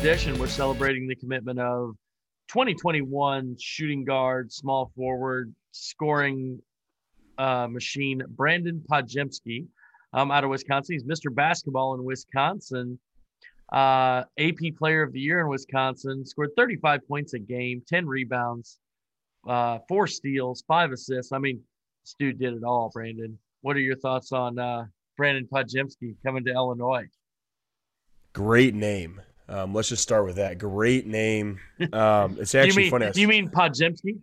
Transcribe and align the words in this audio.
edition. 0.00 0.38
We're 0.38 0.46
celebrating 0.46 1.06
the 1.06 1.14
commitment 1.14 1.60
of 1.60 1.94
2021 2.48 3.58
shooting 3.60 4.02
guard, 4.02 4.50
small 4.50 4.90
forward, 4.96 5.54
scoring 5.72 6.58
uh, 7.36 7.66
machine, 7.68 8.22
Brandon 8.26 8.82
Podziemski 8.90 9.66
um, 10.14 10.30
out 10.30 10.42
of 10.42 10.48
Wisconsin. 10.48 10.94
He's 10.94 11.04
Mr. 11.04 11.34
Basketball 11.34 11.92
in 11.96 12.02
Wisconsin. 12.02 12.98
Uh, 13.70 14.24
AP 14.38 14.74
Player 14.78 15.02
of 15.02 15.12
the 15.12 15.20
Year 15.20 15.40
in 15.40 15.48
Wisconsin. 15.48 16.24
Scored 16.24 16.52
35 16.56 17.06
points 17.06 17.34
a 17.34 17.38
game, 17.38 17.82
10 17.86 18.06
rebounds, 18.06 18.78
uh, 19.46 19.80
four 19.86 20.06
steals, 20.06 20.64
five 20.66 20.92
assists. 20.92 21.30
I 21.30 21.38
mean, 21.38 21.60
this 22.04 22.16
dude 22.18 22.38
did 22.38 22.54
it 22.54 22.64
all, 22.64 22.90
Brandon. 22.90 23.38
What 23.60 23.76
are 23.76 23.80
your 23.80 23.96
thoughts 23.96 24.32
on 24.32 24.58
uh, 24.58 24.86
Brandon 25.18 25.46
Podziemski 25.52 26.14
coming 26.24 26.42
to 26.46 26.52
Illinois? 26.52 27.04
Great 28.32 28.74
name. 28.74 29.20
Um, 29.50 29.74
let's 29.74 29.88
just 29.88 30.02
start 30.02 30.24
with 30.24 30.36
that. 30.36 30.58
Great 30.58 31.06
name. 31.06 31.58
Um, 31.92 32.36
it's 32.38 32.54
actually 32.54 32.84
you 32.84 32.90
mean, 32.92 33.00
funny. 33.08 33.20
You 33.20 33.26
mean 33.26 33.48
Podziemski? 33.48 34.20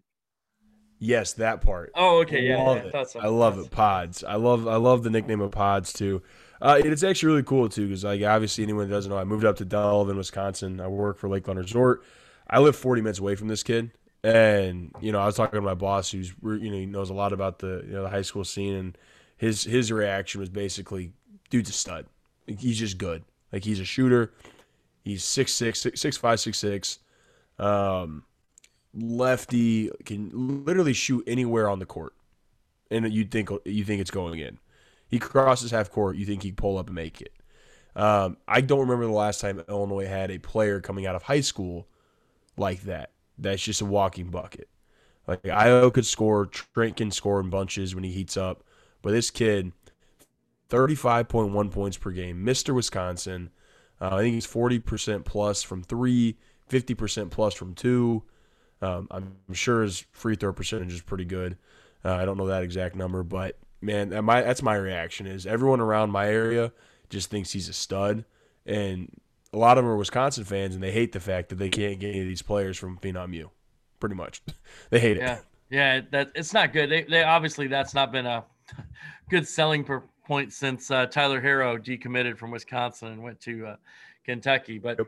Yes, 1.00 1.34
that 1.34 1.62
part. 1.62 1.92
Oh, 1.96 2.22
okay, 2.22 2.44
yeah, 2.44 2.62
love 2.62 2.78
yeah, 2.78 3.02
it. 3.02 3.16
I, 3.20 3.28
love 3.28 3.60
it. 3.60 3.72
Pods. 3.72 4.24
I 4.24 4.36
love. 4.36 4.68
I 4.68 4.76
love 4.76 5.04
the 5.04 5.10
nickname 5.10 5.42
of 5.42 5.52
Pods 5.52 5.92
too. 5.92 6.22
Uh, 6.62 6.80
it's 6.84 7.04
actually 7.04 7.28
really 7.28 7.44
cool 7.44 7.68
too 7.68 7.88
because 7.88 8.04
like 8.04 8.22
obviously 8.24 8.64
anyone 8.64 8.88
that 8.88 8.96
doesn't 8.96 9.10
know, 9.10 9.18
I 9.18 9.24
moved 9.24 9.44
up 9.44 9.58
to 9.58 9.66
Delavan, 9.66 10.18
Wisconsin. 10.18 10.80
I 10.80 10.88
work 10.88 11.18
for 11.18 11.30
Lakeland 11.30 11.60
Resort. 11.60 12.04
I 12.50 12.60
live 12.60 12.76
40 12.76 13.02
minutes 13.02 13.20
away 13.20 13.36
from 13.36 13.48
this 13.48 13.64
kid, 13.64 13.92
and 14.24 14.92
you 15.02 15.12
know 15.12 15.20
I 15.20 15.26
was 15.26 15.36
talking 15.36 15.58
to 15.58 15.62
my 15.62 15.74
boss 15.74 16.12
who's 16.12 16.34
you 16.44 16.72
know 16.72 16.78
he 16.78 16.86
knows 16.86 17.10
a 17.10 17.14
lot 17.14 17.34
about 17.34 17.60
the 17.60 17.84
you 17.86 17.94
know 17.94 18.04
the 18.04 18.10
high 18.10 18.22
school 18.22 18.44
scene, 18.44 18.74
and 18.74 18.98
his 19.38 19.64
his 19.64 19.92
reaction 19.92 20.40
was 20.40 20.50
basically, 20.50 21.12
dude's 21.50 21.70
a 21.70 21.74
stud. 21.74 22.06
Like, 22.48 22.60
he's 22.60 22.80
just 22.80 22.98
good. 22.98 23.24
Like 23.52 23.64
he's 23.64 23.80
a 23.80 23.86
shooter. 23.86 24.32
He's 25.08 25.24
six 25.24 25.54
six 25.54 25.80
six 25.80 26.02
six 26.02 26.18
five 26.18 26.40
six 26.40 26.58
six. 26.58 27.00
Um, 27.58 28.24
lefty 28.94 29.90
can 30.06 30.32
literally 30.66 30.94
shoot 30.94 31.24
anywhere 31.28 31.70
on 31.70 31.80
the 31.80 31.86
court, 31.86 32.14
and 32.92 33.12
you 33.12 33.24
think 33.26 33.50
you 33.66 33.84
think 33.84 34.02
it's 34.02 34.12
going 34.12 34.40
in. 34.40 34.60
He 35.08 35.20
crosses 35.20 35.72
half 35.72 35.90
court, 35.90 36.18
you 36.18 36.26
think 36.26 36.44
he 36.44 36.50
would 36.50 36.58
pull 36.58 36.78
up 36.78 36.88
and 36.88 36.96
make 36.96 37.22
it. 37.22 37.32
Um, 37.96 38.38
I 38.48 38.62
don't 38.62 38.82
remember 38.82 39.06
the 39.06 39.12
last 39.12 39.42
time 39.42 39.64
Illinois 39.70 40.06
had 40.06 40.30
a 40.30 40.38
player 40.38 40.82
coming 40.82 41.08
out 41.08 41.16
of 41.16 41.24
high 41.24 41.42
school 41.42 41.88
like 42.58 42.84
that. 42.84 43.12
That's 43.38 43.64
just 43.64 43.82
a 43.82 43.86
walking 43.86 44.30
bucket. 44.30 44.68
Like 45.26 45.44
Ayo 45.44 45.94
could 45.94 46.06
score, 46.06 46.46
Trent 46.46 46.98
can 46.98 47.12
score 47.12 47.40
in 47.40 47.50
bunches 47.50 47.96
when 47.96 48.04
he 48.04 48.12
heats 48.12 48.38
up, 48.38 48.64
but 49.02 49.12
this 49.12 49.32
kid, 49.32 49.72
thirty-five 50.70 51.28
point 51.28 51.54
one 51.54 51.70
points 51.70 51.98
per 51.98 52.12
game, 52.12 52.44
Mister 52.44 52.74
Wisconsin. 52.74 53.50
Uh, 54.00 54.16
I 54.16 54.20
think 54.20 54.36
he's 54.36 54.46
forty 54.46 54.80
percent 54.80 55.26
plus 55.26 55.64
from 55.64 55.84
three, 55.84 56.38
50 56.68 56.94
percent 56.94 57.32
plus 57.32 57.54
from 57.54 57.74
two. 57.74 58.24
Um, 58.82 59.08
I'm 59.10 59.54
sure 59.54 59.82
his 59.82 60.06
free 60.12 60.36
throw 60.36 60.54
percentage 60.54 60.94
is 60.94 61.02
pretty 61.02 61.26
good. 61.26 61.58
Uh, 62.06 62.14
I 62.14 62.26
don't 62.26 62.38
know 62.38 62.48
that 62.48 62.64
exact 62.64 62.96
number, 62.96 63.24
but 63.24 63.58
man, 63.82 64.10
that 64.10 64.22
my 64.22 64.42
that's 64.42 64.62
my 64.62 64.76
reaction. 64.76 65.26
Is 65.28 65.46
everyone 65.46 65.80
around 65.80 66.12
my 66.12 66.28
area 66.28 66.72
just 67.10 67.30
thinks 67.30 67.52
he's 67.52 67.70
a 67.70 67.74
stud, 67.74 68.26
and 68.66 69.10
a 69.52 69.58
lot 69.58 69.78
of 69.78 69.84
them 69.84 69.92
are 69.92 69.98
Wisconsin 69.98 70.44
fans, 70.44 70.76
and 70.76 70.84
they 70.84 70.92
hate 70.92 71.12
the 71.12 71.20
fact 71.20 71.50
that 71.50 71.56
they 71.56 71.70
can't 71.70 72.00
get 72.00 72.10
any 72.10 72.22
of 72.22 72.28
these 72.28 72.42
players 72.42 72.78
from 72.78 72.98
Phenom 73.00 73.34
U. 73.34 73.50
Pretty 74.00 74.16
much, 74.16 74.42
they 74.90 75.00
hate 75.00 75.18
it. 75.18 75.22
Yeah, 75.22 75.40
yeah, 75.70 76.02
that 76.12 76.32
it's 76.36 76.54
not 76.54 76.72
good. 76.72 76.90
They, 76.90 77.04
they 77.04 77.24
obviously 77.24 77.68
that's 77.68 77.94
not 77.94 78.12
been 78.12 78.26
a 78.26 78.46
good 79.30 79.48
selling 79.48 79.84
per 79.84 80.04
point 80.28 80.52
since 80.52 80.92
uh, 80.92 81.06
Tyler 81.06 81.42
Herro 81.42 81.78
decommitted 81.78 82.38
from 82.38 82.52
Wisconsin 82.52 83.08
and 83.08 83.24
went 83.24 83.40
to 83.42 83.66
uh, 83.66 83.76
Kentucky. 84.26 84.78
But 84.78 84.98
yep. 85.00 85.08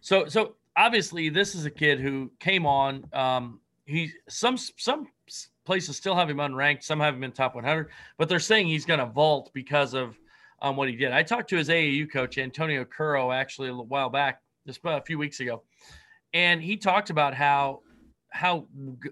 so 0.00 0.26
so 0.26 0.54
obviously 0.76 1.28
this 1.28 1.54
is 1.54 1.66
a 1.66 1.70
kid 1.70 2.00
who 2.00 2.30
came 2.38 2.64
on. 2.64 3.04
Um, 3.12 3.60
he 3.84 4.12
some 4.28 4.56
some 4.56 5.08
places 5.64 5.96
still 5.96 6.14
have 6.14 6.30
him 6.30 6.38
unranked, 6.38 6.84
some 6.84 7.00
have 7.00 7.14
him 7.14 7.24
in 7.24 7.32
top 7.32 7.54
100, 7.54 7.88
but 8.16 8.28
they're 8.28 8.38
saying 8.38 8.68
he's 8.68 8.84
going 8.84 9.00
to 9.00 9.06
vault 9.06 9.50
because 9.52 9.94
of 9.94 10.16
um, 10.62 10.76
what 10.76 10.88
he 10.88 10.96
did. 10.96 11.12
I 11.12 11.22
talked 11.22 11.50
to 11.50 11.56
his 11.56 11.68
AAU 11.68 12.10
coach 12.10 12.38
Antonio 12.38 12.84
Curro 12.84 13.34
actually 13.34 13.68
a 13.68 13.74
while 13.74 14.10
back, 14.10 14.42
just 14.66 14.80
about 14.80 15.02
a 15.02 15.04
few 15.04 15.18
weeks 15.18 15.40
ago, 15.40 15.62
and 16.32 16.62
he 16.62 16.76
talked 16.76 17.10
about 17.10 17.34
how 17.34 17.80
how 18.30 18.66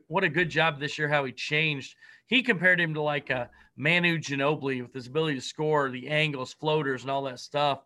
what 0.06 0.22
a 0.22 0.28
good 0.28 0.48
job 0.48 0.78
this 0.78 0.98
year 0.98 1.08
how 1.08 1.24
he 1.24 1.32
changed. 1.32 1.96
He 2.26 2.42
compared 2.42 2.80
him 2.80 2.94
to 2.94 3.02
like 3.02 3.30
a 3.30 3.50
Manu 3.78 4.18
Ginobili 4.18 4.82
with 4.82 4.92
his 4.92 5.06
ability 5.06 5.36
to 5.36 5.40
score, 5.40 5.88
the 5.88 6.08
angles, 6.08 6.52
floaters, 6.52 7.02
and 7.02 7.10
all 7.10 7.22
that 7.22 7.38
stuff. 7.38 7.84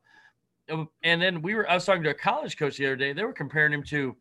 And 0.69 1.21
then 1.21 1.43
we 1.43 1.55
were 1.55 1.69
I 1.71 1.75
was 1.75 1.85
talking 1.85 2.03
to 2.05 2.11
a 2.11 2.15
college 2.15 2.57
coach 2.57 2.79
the 2.79 2.87
other 2.87 2.97
day. 2.97 3.13
They 3.13 3.25
were 3.25 3.33
comparing 3.33 3.75
him 3.75 3.83
to, 3.85 4.17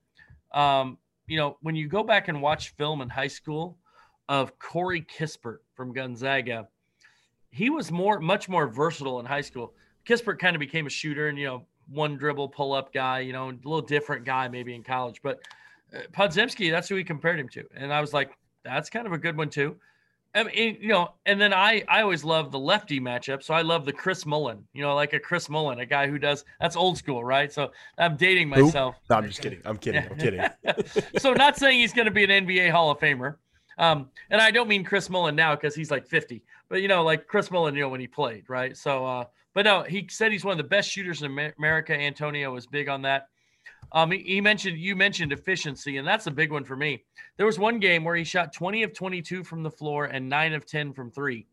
um, 0.54 0.98
you 1.28 1.38
know, 1.38 1.58
when 1.62 1.76
you 1.76 1.88
go 1.88 2.04
back 2.04 2.28
and 2.28 2.42
watch 2.42 2.76
film 2.76 3.02
in 3.02 3.10
high 3.10 3.28
school 3.28 3.78
of 4.28 4.60
Corey 4.60 5.02
Kispert 5.02 5.60
from 5.74 5.94
Gonzaga, 5.94 6.68
he 7.52 7.70
was 7.70 7.90
more 7.90 8.20
much 8.20 8.50
more 8.50 8.68
versatile 8.68 9.22
in 9.22 9.26
high 9.26 9.42
school. 9.42 9.74
Kispert 10.06 10.40
kind 10.40 10.56
of 10.56 10.60
became 10.60 10.88
a 10.88 10.90
shooter 10.90 11.30
and 11.30 11.38
you 11.38 11.46
know 11.46 11.66
one 11.88 12.18
dribble 12.18 12.50
pull 12.50 12.74
up 12.74 12.94
guy, 12.94 13.20
you 13.20 13.32
know, 13.32 13.50
a 13.50 13.56
little 13.64 13.82
different 13.82 14.26
guy 14.26 14.48
maybe 14.50 14.76
in 14.76 14.84
college, 14.84 15.22
but 15.22 15.40
uh, 15.94 16.00
Podziemski, 16.12 16.72
that's 16.72 16.88
who 16.88 16.96
he 16.96 17.04
compared 17.04 17.40
him 17.40 17.50
to, 17.50 17.64
and 17.76 17.94
I 17.94 18.02
was 18.02 18.14
like, 18.14 18.32
that's 18.64 18.90
kind 18.90 19.08
of 19.08 19.14
a 19.14 19.18
good 19.18 19.38
one 19.38 19.50
too. 19.50 19.78
I 20.34 20.44
mean, 20.44 20.78
you 20.80 20.90
know, 20.90 21.14
and 21.26 21.40
then 21.42 21.54
I 21.54 21.84
I 21.88 22.02
always 22.02 22.24
love 22.24 22.52
the 22.52 22.60
lefty 22.60 23.00
matchup. 23.00 23.44
So 23.44 23.54
I 23.54 23.62
love 23.62 23.86
the 23.86 23.92
Chris 23.92 24.26
Mullin, 24.26 24.64
you 24.74 24.82
know, 24.82 24.96
like 24.96 25.14
a 25.14 25.20
Chris 25.20 25.50
Mullin, 25.50 25.80
a 25.80 25.86
guy 25.86 26.08
who 26.08 26.18
does 26.18 26.46
that's 26.60 26.76
old 26.76 26.98
school, 26.98 27.24
right? 27.24 27.52
So 27.52 27.72
I'm 27.98 28.16
dating 28.16 28.50
myself. 28.50 28.96
No, 29.10 29.18
I'm 29.18 29.28
just 29.28 29.42
kidding. 29.42 29.62
I'm 29.66 29.78
kidding. 29.78 30.06
I'm 30.10 30.18
kidding. 30.18 30.42
so 31.18 31.34
not 31.34 31.58
saying 31.58 31.80
he's 31.80 31.94
going 31.94 32.06
to 32.06 32.12
be 32.12 32.24
an 32.24 32.30
NBA 32.30 32.72
Hall 32.72 32.92
of 32.92 33.00
Famer. 33.00 33.36
Um, 33.78 34.10
and 34.30 34.40
I 34.40 34.52
don't 34.52 34.68
mean 34.68 34.84
Chris 34.84 35.10
Mullin 35.10 35.36
now 35.36 35.56
because 35.56 35.74
he's 35.74 35.90
like 35.92 36.06
50, 36.06 36.44
but 36.70 36.82
you 36.82 36.88
know, 36.88 37.04
like 37.04 37.28
Chris 37.28 37.50
Mullin, 37.50 37.74
you 37.76 37.82
know, 37.82 37.90
when 37.90 38.00
he 38.00 38.08
played, 38.08 38.50
right? 38.50 38.76
So, 38.78 39.06
uh, 39.06 39.26
but 39.54 39.66
no, 39.66 39.84
he 39.84 40.08
said 40.10 40.32
he's 40.32 40.46
one 40.46 40.54
of 40.54 40.58
the 40.58 40.70
best 40.70 40.90
shooters 40.90 41.24
in 41.24 41.52
America. 41.58 41.94
Antonio 41.94 42.54
was 42.54 42.68
big 42.68 42.90
on 42.90 43.02
that. 43.04 43.28
Um, 43.94 44.12
he, 44.12 44.40
mentioned 44.40 44.78
you 44.78 44.96
mentioned 44.96 45.34
efficiency, 45.34 45.98
and 45.98 46.08
that's 46.08 46.28
a 46.28 46.32
big 46.32 46.52
one 46.52 46.64
for 46.64 46.76
me. 46.76 47.04
There 47.38 47.46
was 47.46 47.60
one 47.60 47.80
game 47.80 48.04
where 48.04 48.16
he 48.16 48.24
shot 48.24 48.54
20 48.54 48.84
of 48.84 48.94
22 48.94 49.44
from 49.44 49.64
the 49.64 49.72
floor 49.72 50.06
and 50.06 50.30
nine 50.30 50.54
of 50.54 50.66
10 50.66 50.94
from 50.94 51.12
three. 51.12 51.46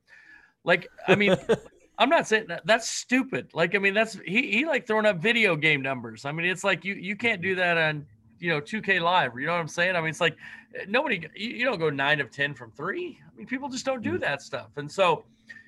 Like, 0.62 0.88
I 1.08 1.16
mean, 1.16 1.36
I'm 1.98 2.08
not 2.08 2.28
saying 2.28 2.46
that 2.48 2.64
that's 2.64 2.88
stupid. 2.88 3.50
Like, 3.54 3.74
I 3.74 3.78
mean, 3.78 3.92
that's 3.92 4.16
he 4.24 4.52
he 4.52 4.64
like 4.64 4.86
throwing 4.86 5.06
up 5.06 5.18
video 5.18 5.56
game 5.56 5.82
numbers. 5.82 6.24
I 6.24 6.32
mean, 6.32 6.46
it's 6.46 6.62
like 6.62 6.84
you 6.84 6.94
you 6.94 7.16
can't 7.16 7.42
do 7.42 7.56
that 7.56 7.76
on 7.76 8.06
you 8.38 8.50
know 8.50 8.60
2K 8.60 9.00
Live. 9.00 9.32
You 9.38 9.46
know 9.46 9.52
what 9.52 9.60
I'm 9.60 9.68
saying? 9.68 9.96
I 9.96 10.00
mean, 10.00 10.10
it's 10.10 10.20
like 10.20 10.36
eh, 10.76 10.84
nobody 10.88 11.26
you, 11.34 11.50
you 11.50 11.64
don't 11.64 11.78
go 11.78 11.90
nine 11.90 12.20
of 12.20 12.30
10 12.30 12.54
from 12.54 12.70
three. 12.70 13.18
I 13.26 13.36
mean, 13.36 13.46
people 13.48 13.68
just 13.68 13.84
don't 13.84 14.02
do 14.02 14.12
mm. 14.12 14.20
that 14.20 14.42
stuff. 14.42 14.68
And 14.76 14.90
so 14.90 15.24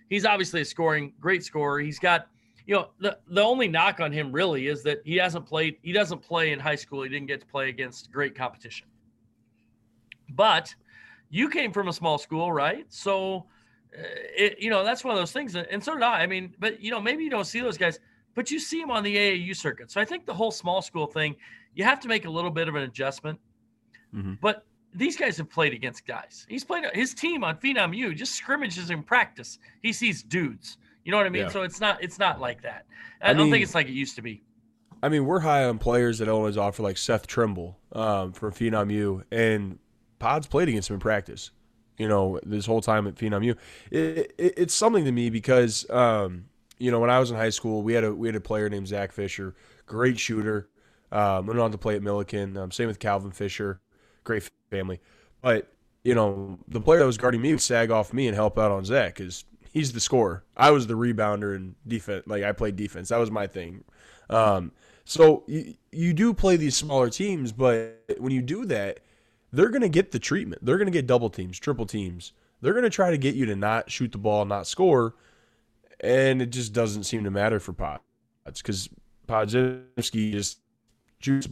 he's 0.08 0.24
obviously 0.24 0.60
a 0.60 0.64
scoring 0.64 1.12
great 1.20 1.42
scorer. 1.44 1.80
He's 1.80 1.98
got 1.98 2.28
you 2.70 2.76
know, 2.76 2.90
the, 3.00 3.18
the 3.26 3.42
only 3.42 3.66
knock 3.66 3.98
on 3.98 4.12
him 4.12 4.30
really 4.30 4.68
is 4.68 4.84
that 4.84 5.00
he 5.04 5.16
hasn't 5.16 5.44
played, 5.44 5.78
he 5.82 5.90
doesn't 5.90 6.20
play 6.20 6.52
in 6.52 6.60
high 6.60 6.76
school. 6.76 7.02
He 7.02 7.08
didn't 7.08 7.26
get 7.26 7.40
to 7.40 7.46
play 7.46 7.68
against 7.68 8.12
great 8.12 8.32
competition. 8.36 8.86
But 10.28 10.72
you 11.30 11.48
came 11.48 11.72
from 11.72 11.88
a 11.88 11.92
small 11.92 12.16
school, 12.16 12.52
right? 12.52 12.86
So, 12.88 13.46
uh, 13.92 14.02
it, 14.36 14.60
you 14.60 14.70
know, 14.70 14.84
that's 14.84 15.02
one 15.02 15.12
of 15.12 15.18
those 15.20 15.32
things. 15.32 15.56
And 15.56 15.82
so 15.82 15.94
did 15.94 16.04
I. 16.04 16.20
I 16.20 16.28
mean, 16.28 16.54
but, 16.60 16.80
you 16.80 16.92
know, 16.92 17.00
maybe 17.00 17.24
you 17.24 17.30
don't 17.30 17.44
see 17.44 17.58
those 17.58 17.76
guys, 17.76 17.98
but 18.36 18.52
you 18.52 18.60
see 18.60 18.80
them 18.80 18.92
on 18.92 19.02
the 19.02 19.16
AAU 19.16 19.56
circuit. 19.56 19.90
So 19.90 20.00
I 20.00 20.04
think 20.04 20.24
the 20.24 20.34
whole 20.34 20.52
small 20.52 20.80
school 20.80 21.08
thing, 21.08 21.34
you 21.74 21.82
have 21.82 21.98
to 21.98 22.06
make 22.06 22.24
a 22.24 22.30
little 22.30 22.52
bit 22.52 22.68
of 22.68 22.76
an 22.76 22.84
adjustment. 22.84 23.40
Mm-hmm. 24.14 24.34
But 24.40 24.64
these 24.94 25.16
guys 25.16 25.36
have 25.38 25.50
played 25.50 25.74
against 25.74 26.06
guys. 26.06 26.46
He's 26.48 26.62
played 26.62 26.84
his 26.94 27.14
team 27.14 27.42
on 27.42 27.56
Phenom 27.56 27.96
U, 27.96 28.14
just 28.14 28.34
scrimmages 28.34 28.90
in 28.90 29.02
practice. 29.02 29.58
He 29.82 29.92
sees 29.92 30.22
dudes. 30.22 30.78
You 31.10 31.16
know 31.16 31.18
what 31.18 31.26
I 31.26 31.30
mean? 31.30 31.42
Yeah. 31.42 31.48
So 31.48 31.62
it's 31.62 31.80
not 31.80 32.00
it's 32.00 32.20
not 32.20 32.40
like 32.40 32.62
that. 32.62 32.86
I, 33.20 33.30
I 33.30 33.32
don't 33.32 33.46
mean, 33.46 33.50
think 33.50 33.64
it's 33.64 33.74
like 33.74 33.88
it 33.88 33.94
used 33.94 34.14
to 34.14 34.22
be. 34.22 34.44
I 35.02 35.08
mean, 35.08 35.26
we're 35.26 35.40
high 35.40 35.64
on 35.64 35.78
players 35.78 36.18
that 36.18 36.28
always 36.28 36.56
offer 36.56 36.84
like 36.84 36.96
Seth 36.96 37.26
Trimble 37.26 37.76
um, 37.90 38.32
from 38.32 38.52
Phenom 38.52 38.92
U, 38.92 39.24
and 39.32 39.80
Pods 40.20 40.46
played 40.46 40.68
against 40.68 40.88
him 40.88 40.94
in 40.94 41.00
practice. 41.00 41.50
You 41.98 42.06
know, 42.06 42.38
this 42.44 42.64
whole 42.64 42.80
time 42.80 43.08
at 43.08 43.16
Phenom 43.16 43.44
U, 43.44 43.56
it, 43.90 44.34
it, 44.38 44.54
it's 44.56 44.72
something 44.72 45.04
to 45.04 45.10
me 45.10 45.30
because 45.30 45.84
um, 45.90 46.44
you 46.78 46.92
know 46.92 47.00
when 47.00 47.10
I 47.10 47.18
was 47.18 47.32
in 47.32 47.36
high 47.36 47.50
school, 47.50 47.82
we 47.82 47.92
had 47.94 48.04
a 48.04 48.14
we 48.14 48.28
had 48.28 48.36
a 48.36 48.40
player 48.40 48.68
named 48.68 48.86
Zach 48.86 49.10
Fisher, 49.10 49.56
great 49.86 50.16
shooter. 50.16 50.68
Um, 51.10 51.46
went 51.46 51.58
on 51.58 51.72
to 51.72 51.78
play 51.78 51.96
at 51.96 52.02
Millikin. 52.02 52.56
Um, 52.56 52.70
same 52.70 52.86
with 52.86 53.00
Calvin 53.00 53.32
Fisher, 53.32 53.80
great 54.22 54.48
family. 54.70 55.00
But 55.42 55.72
you 56.04 56.14
know, 56.14 56.60
the 56.68 56.80
player 56.80 57.00
that 57.00 57.06
was 57.06 57.18
guarding 57.18 57.42
me 57.42 57.50
would 57.50 57.60
sag 57.60 57.90
off 57.90 58.12
me 58.12 58.28
and 58.28 58.36
help 58.36 58.60
out 58.60 58.70
on 58.70 58.84
Zach 58.84 59.16
because 59.16 59.44
he's 59.72 59.92
the 59.92 60.00
scorer. 60.00 60.44
I 60.56 60.70
was 60.70 60.86
the 60.86 60.94
rebounder 60.94 61.54
and 61.54 61.74
defense. 61.86 62.26
Like 62.26 62.42
I 62.42 62.52
played 62.52 62.76
defense. 62.76 63.08
That 63.08 63.18
was 63.18 63.30
my 63.30 63.46
thing. 63.46 63.84
Um, 64.28 64.72
so 65.04 65.44
you, 65.46 65.74
you 65.90 66.12
do 66.12 66.32
play 66.34 66.56
these 66.56 66.76
smaller 66.76 67.10
teams, 67.10 67.52
but 67.52 68.04
when 68.18 68.32
you 68.32 68.42
do 68.42 68.64
that, 68.66 69.00
they're 69.52 69.70
going 69.70 69.82
to 69.82 69.88
get 69.88 70.12
the 70.12 70.18
treatment. 70.18 70.64
They're 70.64 70.76
going 70.76 70.86
to 70.86 70.92
get 70.92 71.06
double 71.06 71.30
teams, 71.30 71.58
triple 71.58 71.86
teams. 71.86 72.32
They're 72.60 72.72
going 72.72 72.84
to 72.84 72.90
try 72.90 73.10
to 73.10 73.18
get 73.18 73.34
you 73.34 73.46
to 73.46 73.56
not 73.56 73.90
shoot 73.90 74.12
the 74.12 74.18
ball, 74.18 74.44
not 74.44 74.66
score, 74.66 75.14
and 76.00 76.40
it 76.40 76.50
just 76.50 76.72
doesn't 76.72 77.04
seem 77.04 77.24
to 77.24 77.30
matter 77.30 77.58
for 77.58 77.72
Pods 77.72 78.02
because 78.46 78.88
Podziemski 79.26 80.32
just 80.32 80.60
juice. 81.18 81.48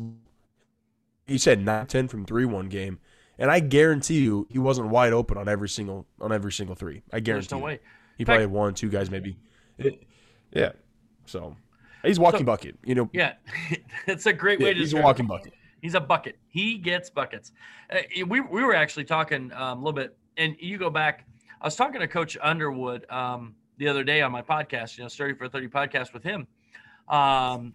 He 1.27 1.39
said 1.39 1.65
9-10 1.65 2.09
from 2.09 2.25
three 2.25 2.45
one 2.45 2.69
game, 2.69 2.99
and 3.39 3.51
I 3.51 3.61
guarantee 3.61 4.21
you 4.21 4.47
he 4.51 4.59
wasn't 4.59 4.89
wide 4.89 5.13
open 5.13 5.37
on 5.37 5.49
every 5.49 5.69
single 5.69 6.07
on 6.21 6.33
every 6.33 6.53
single 6.53 6.75
three. 6.75 7.03
I 7.13 7.21
guarantee. 7.21 7.49
There's 7.49 7.51
no 7.51 7.59
you. 7.59 7.65
way. 7.65 7.81
He 8.19 8.25
probably 8.25 8.43
had 8.43 8.51
one, 8.51 8.75
two 8.75 8.91
guys 8.91 9.11
maybe. 9.11 9.39
It, 9.79 10.03
yeah. 10.53 10.73
So 11.25 11.57
he's 12.03 12.19
walking 12.19 12.41
so, 12.41 12.45
bucket. 12.45 12.77
You 12.85 12.97
know. 12.97 13.11
Yeah, 13.13 13.35
it's 14.07 14.27
a 14.27 14.33
great 14.33 14.61
way 14.61 14.75
to. 14.75 14.81
He's 14.81 14.93
a 14.93 15.01
walking 15.01 15.27
bucket. 15.27 15.55
He's 15.81 15.95
a 15.95 16.01
bucket. 16.01 16.37
He 16.49 16.77
gets 16.77 17.09
buckets. 17.09 17.53
Uh, 17.91 17.99
we 18.27 18.41
we 18.41 18.65
were 18.65 18.75
actually 18.75 19.05
talking 19.05 19.53
um, 19.53 19.79
a 19.79 19.81
little 19.81 19.93
bit, 19.93 20.17
and 20.37 20.57
you 20.59 20.77
go 20.79 20.91
back. 20.91 21.27
I 21.61 21.67
was 21.67 21.77
talking 21.77 22.01
to 22.01 22.09
Coach 22.09 22.37
Underwood 22.43 23.09
um, 23.11 23.55
the 23.79 23.87
other 23.87 24.03
day 24.03 24.21
on 24.21 24.33
my 24.33 24.43
podcast. 24.43 24.99
You 24.99 25.05
know, 25.05 25.09
Sturdy 25.09 25.35
for 25.35 25.49
Thirty 25.49 25.69
podcast 25.69 26.13
with 26.13 26.25
him. 26.25 26.49
Um, 27.09 27.73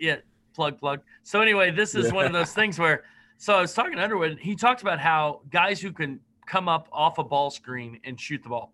yeah, 0.00 0.16
plug 0.54 0.78
plug. 0.78 1.00
So 1.22 1.40
anyway, 1.40 1.70
this 1.70 1.94
is 1.94 2.12
one 2.12 2.26
of 2.26 2.32
those 2.32 2.52
things 2.52 2.78
where. 2.78 3.04
So 3.40 3.54
I 3.54 3.60
was 3.60 3.72
talking 3.72 3.94
to 3.94 4.02
Underwood. 4.02 4.40
He 4.40 4.56
talked 4.56 4.82
about 4.82 4.98
how 4.98 5.42
guys 5.50 5.80
who 5.80 5.92
can 5.92 6.18
come 6.46 6.68
up 6.68 6.88
off 6.90 7.18
a 7.18 7.24
ball 7.24 7.52
screen 7.52 8.00
and 8.02 8.20
shoot 8.20 8.42
the 8.42 8.48
ball. 8.48 8.72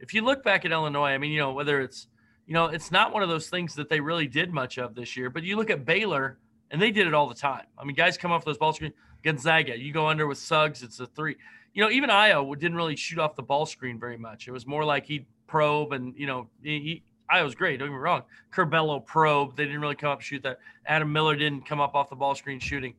If 0.00 0.14
you 0.14 0.22
look 0.22 0.44
back 0.44 0.64
at 0.64 0.72
Illinois, 0.72 1.10
I 1.10 1.18
mean, 1.18 1.32
you 1.32 1.40
know, 1.40 1.52
whether 1.52 1.80
it's 1.80 2.08
you 2.48 2.54
know, 2.54 2.66
it's 2.66 2.90
not 2.90 3.12
one 3.12 3.22
of 3.22 3.28
those 3.28 3.50
things 3.50 3.74
that 3.74 3.90
they 3.90 4.00
really 4.00 4.26
did 4.26 4.52
much 4.54 4.78
of 4.78 4.94
this 4.94 5.18
year. 5.18 5.28
But 5.28 5.42
you 5.42 5.56
look 5.56 5.68
at 5.68 5.84
Baylor, 5.84 6.38
and 6.70 6.80
they 6.80 6.90
did 6.90 7.06
it 7.06 7.12
all 7.12 7.28
the 7.28 7.34
time. 7.34 7.66
I 7.78 7.84
mean, 7.84 7.94
guys 7.94 8.16
come 8.16 8.32
off 8.32 8.42
those 8.42 8.56
ball 8.56 8.72
screens. 8.72 8.94
Gonzaga, 9.22 9.78
you 9.78 9.92
go 9.92 10.06
under 10.06 10.26
with 10.26 10.38
Suggs, 10.38 10.82
it's 10.82 10.98
a 10.98 11.06
three. 11.06 11.36
You 11.74 11.84
know, 11.84 11.90
even 11.90 12.08
Ayo 12.08 12.58
didn't 12.58 12.76
really 12.76 12.96
shoot 12.96 13.18
off 13.18 13.36
the 13.36 13.42
ball 13.42 13.66
screen 13.66 14.00
very 14.00 14.16
much. 14.16 14.48
It 14.48 14.52
was 14.52 14.66
more 14.66 14.82
like 14.82 15.04
he'd 15.04 15.26
probe, 15.46 15.92
and 15.92 16.14
you 16.16 16.26
know, 16.26 16.48
he, 16.62 16.80
he 16.80 17.02
Ayo's 17.30 17.54
great. 17.54 17.78
Don't 17.78 17.88
get 17.88 17.92
me 17.92 17.98
wrong. 17.98 18.22
Curbelo 18.50 19.04
probe. 19.04 19.54
They 19.54 19.64
didn't 19.64 19.82
really 19.82 19.94
come 19.94 20.10
up 20.10 20.22
shoot 20.22 20.42
that. 20.44 20.58
Adam 20.86 21.12
Miller 21.12 21.36
didn't 21.36 21.66
come 21.66 21.80
up 21.80 21.94
off 21.94 22.08
the 22.08 22.16
ball 22.16 22.34
screen 22.34 22.58
shooting. 22.60 22.94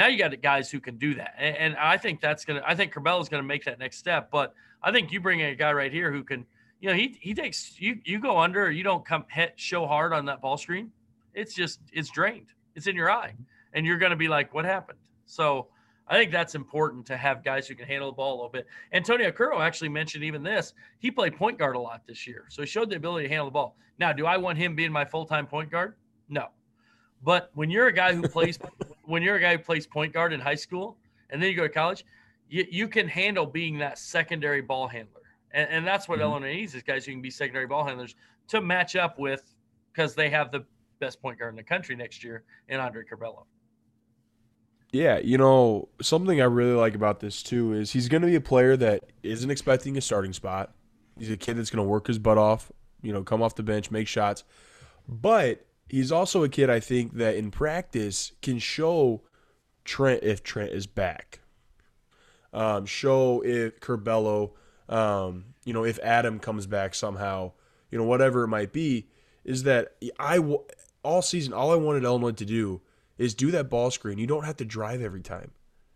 Now 0.00 0.06
you 0.06 0.16
got 0.16 0.40
guys 0.40 0.70
who 0.70 0.80
can 0.80 0.96
do 0.96 1.12
that, 1.16 1.34
and, 1.36 1.54
and 1.58 1.76
I 1.76 1.98
think 1.98 2.22
that's 2.22 2.46
gonna. 2.46 2.62
I 2.64 2.74
think 2.74 2.90
Curbelo's 2.90 3.28
gonna 3.28 3.42
make 3.42 3.66
that 3.66 3.78
next 3.78 3.98
step. 3.98 4.30
But 4.30 4.54
I 4.82 4.90
think 4.92 5.12
you 5.12 5.20
bring 5.20 5.40
in 5.40 5.50
a 5.50 5.54
guy 5.54 5.74
right 5.74 5.92
here 5.92 6.10
who 6.10 6.24
can 6.24 6.46
you 6.80 6.88
know, 6.88 6.94
he 6.94 7.18
he 7.20 7.34
takes 7.34 7.78
you 7.78 7.98
you 8.06 8.18
go 8.18 8.38
under, 8.38 8.70
you 8.70 8.82
don't 8.82 9.04
come 9.04 9.26
hit 9.28 9.52
show 9.56 9.86
hard 9.86 10.14
on 10.14 10.24
that 10.24 10.40
ball 10.40 10.56
screen. 10.56 10.90
It's 11.34 11.52
just 11.52 11.80
it's 11.92 12.08
drained. 12.08 12.46
It's 12.74 12.86
in 12.86 12.96
your 12.96 13.10
eye, 13.10 13.34
and 13.74 13.84
you're 13.84 13.98
to 13.98 14.16
be 14.16 14.28
like, 14.28 14.54
what 14.54 14.64
happened? 14.64 15.00
So 15.26 15.68
I 16.08 16.16
think 16.16 16.32
that's 16.32 16.54
important 16.54 17.04
to 17.08 17.18
have 17.18 17.44
guys 17.44 17.68
who 17.68 17.74
can 17.74 17.86
handle 17.86 18.10
the 18.10 18.16
ball 18.16 18.32
a 18.32 18.36
little 18.36 18.48
bit. 18.48 18.68
Antonio 18.94 19.30
Curro 19.30 19.60
actually 19.60 19.90
mentioned 19.90 20.24
even 20.24 20.42
this. 20.42 20.72
He 20.98 21.10
played 21.10 21.36
point 21.36 21.58
guard 21.58 21.76
a 21.76 21.78
lot 21.78 22.06
this 22.06 22.26
year, 22.26 22.46
so 22.48 22.62
he 22.62 22.66
showed 22.66 22.88
the 22.88 22.96
ability 22.96 23.26
to 23.26 23.28
handle 23.28 23.48
the 23.48 23.52
ball. 23.52 23.76
Now, 23.98 24.14
do 24.14 24.24
I 24.24 24.38
want 24.38 24.56
him 24.56 24.74
being 24.74 24.92
my 24.92 25.04
full 25.04 25.26
time 25.26 25.46
point 25.46 25.70
guard? 25.70 25.96
No. 26.30 26.46
But 27.22 27.50
when 27.52 27.70
you're 27.70 27.88
a 27.88 27.92
guy 27.92 28.14
who 28.14 28.22
plays 28.22 28.58
when 29.10 29.22
you're 29.22 29.36
a 29.36 29.40
guy 29.40 29.56
who 29.56 29.58
plays 29.62 29.86
point 29.86 30.12
guard 30.12 30.32
in 30.32 30.40
high 30.40 30.54
school 30.54 30.96
and 31.30 31.42
then 31.42 31.50
you 31.50 31.56
go 31.56 31.64
to 31.64 31.68
college, 31.68 32.04
you, 32.48 32.64
you 32.70 32.88
can 32.88 33.08
handle 33.08 33.44
being 33.44 33.78
that 33.78 33.98
secondary 33.98 34.62
ball 34.62 34.86
handler. 34.86 35.20
And, 35.52 35.68
and 35.68 35.86
that's 35.86 36.08
what 36.08 36.20
mm-hmm. 36.20 36.30
Illinois 36.30 36.54
needs 36.54 36.74
is 36.74 36.82
guys 36.82 37.04
who 37.04 37.12
can 37.12 37.20
be 37.20 37.30
secondary 37.30 37.66
ball 37.66 37.84
handlers 37.84 38.14
to 38.48 38.60
match 38.60 38.96
up 38.96 39.18
with 39.18 39.54
because 39.92 40.14
they 40.14 40.30
have 40.30 40.52
the 40.52 40.64
best 41.00 41.20
point 41.20 41.38
guard 41.38 41.52
in 41.52 41.56
the 41.56 41.62
country 41.62 41.96
next 41.96 42.22
year 42.22 42.44
in 42.68 42.78
Andre 42.78 43.02
Curbelo. 43.04 43.44
Yeah, 44.92 45.18
you 45.18 45.38
know, 45.38 45.88
something 46.02 46.40
I 46.40 46.44
really 46.44 46.72
like 46.72 46.94
about 46.94 47.20
this 47.20 47.42
too 47.42 47.72
is 47.72 47.92
he's 47.92 48.08
going 48.08 48.22
to 48.22 48.28
be 48.28 48.34
a 48.34 48.40
player 48.40 48.76
that 48.76 49.04
isn't 49.22 49.50
expecting 49.50 49.96
a 49.96 50.00
starting 50.00 50.32
spot. 50.32 50.72
He's 51.18 51.30
a 51.30 51.36
kid 51.36 51.56
that's 51.56 51.70
going 51.70 51.84
to 51.84 51.88
work 51.88 52.06
his 52.06 52.18
butt 52.18 52.38
off, 52.38 52.72
you 53.02 53.12
know, 53.12 53.22
come 53.22 53.42
off 53.42 53.54
the 53.54 53.62
bench, 53.62 53.90
make 53.90 54.08
shots. 54.08 54.44
But 55.08 55.66
he's 55.90 56.12
also 56.12 56.42
a 56.42 56.48
kid 56.48 56.70
I 56.70 56.80
think 56.80 57.14
that 57.14 57.36
in 57.36 57.50
practice 57.50 58.32
can 58.42 58.58
show 58.58 59.22
Trent 59.84 60.22
if 60.22 60.42
Trent 60.42 60.72
is 60.72 60.86
back. 60.86 61.40
Um, 62.52 62.86
show 62.86 63.42
if 63.44 63.80
Curbelo 63.80 64.52
um, 64.90 65.44
you 65.64 65.72
know, 65.72 65.84
if 65.84 65.98
Adam 66.00 66.40
comes 66.40 66.66
back 66.66 66.94
somehow, 66.94 67.52
you 67.90 67.98
know, 67.98 68.04
whatever 68.04 68.42
it 68.42 68.48
might 68.48 68.72
be, 68.72 69.06
is 69.44 69.62
that 69.62 69.94
I 70.18 70.40
all 71.02 71.22
season 71.22 71.54
all 71.54 71.70
I 71.72 71.76
wanted 71.76 72.04
Illinois 72.04 72.32
to 72.32 72.44
do 72.44 72.82
is 73.16 73.34
do 73.34 73.50
that 73.52 73.70
ball 73.70 73.90
screen. 73.90 74.18
You 74.18 74.26
don't 74.26 74.44
have 74.44 74.56
to 74.58 74.64
drive 74.64 75.00
every 75.00 75.22
time. 75.22 75.52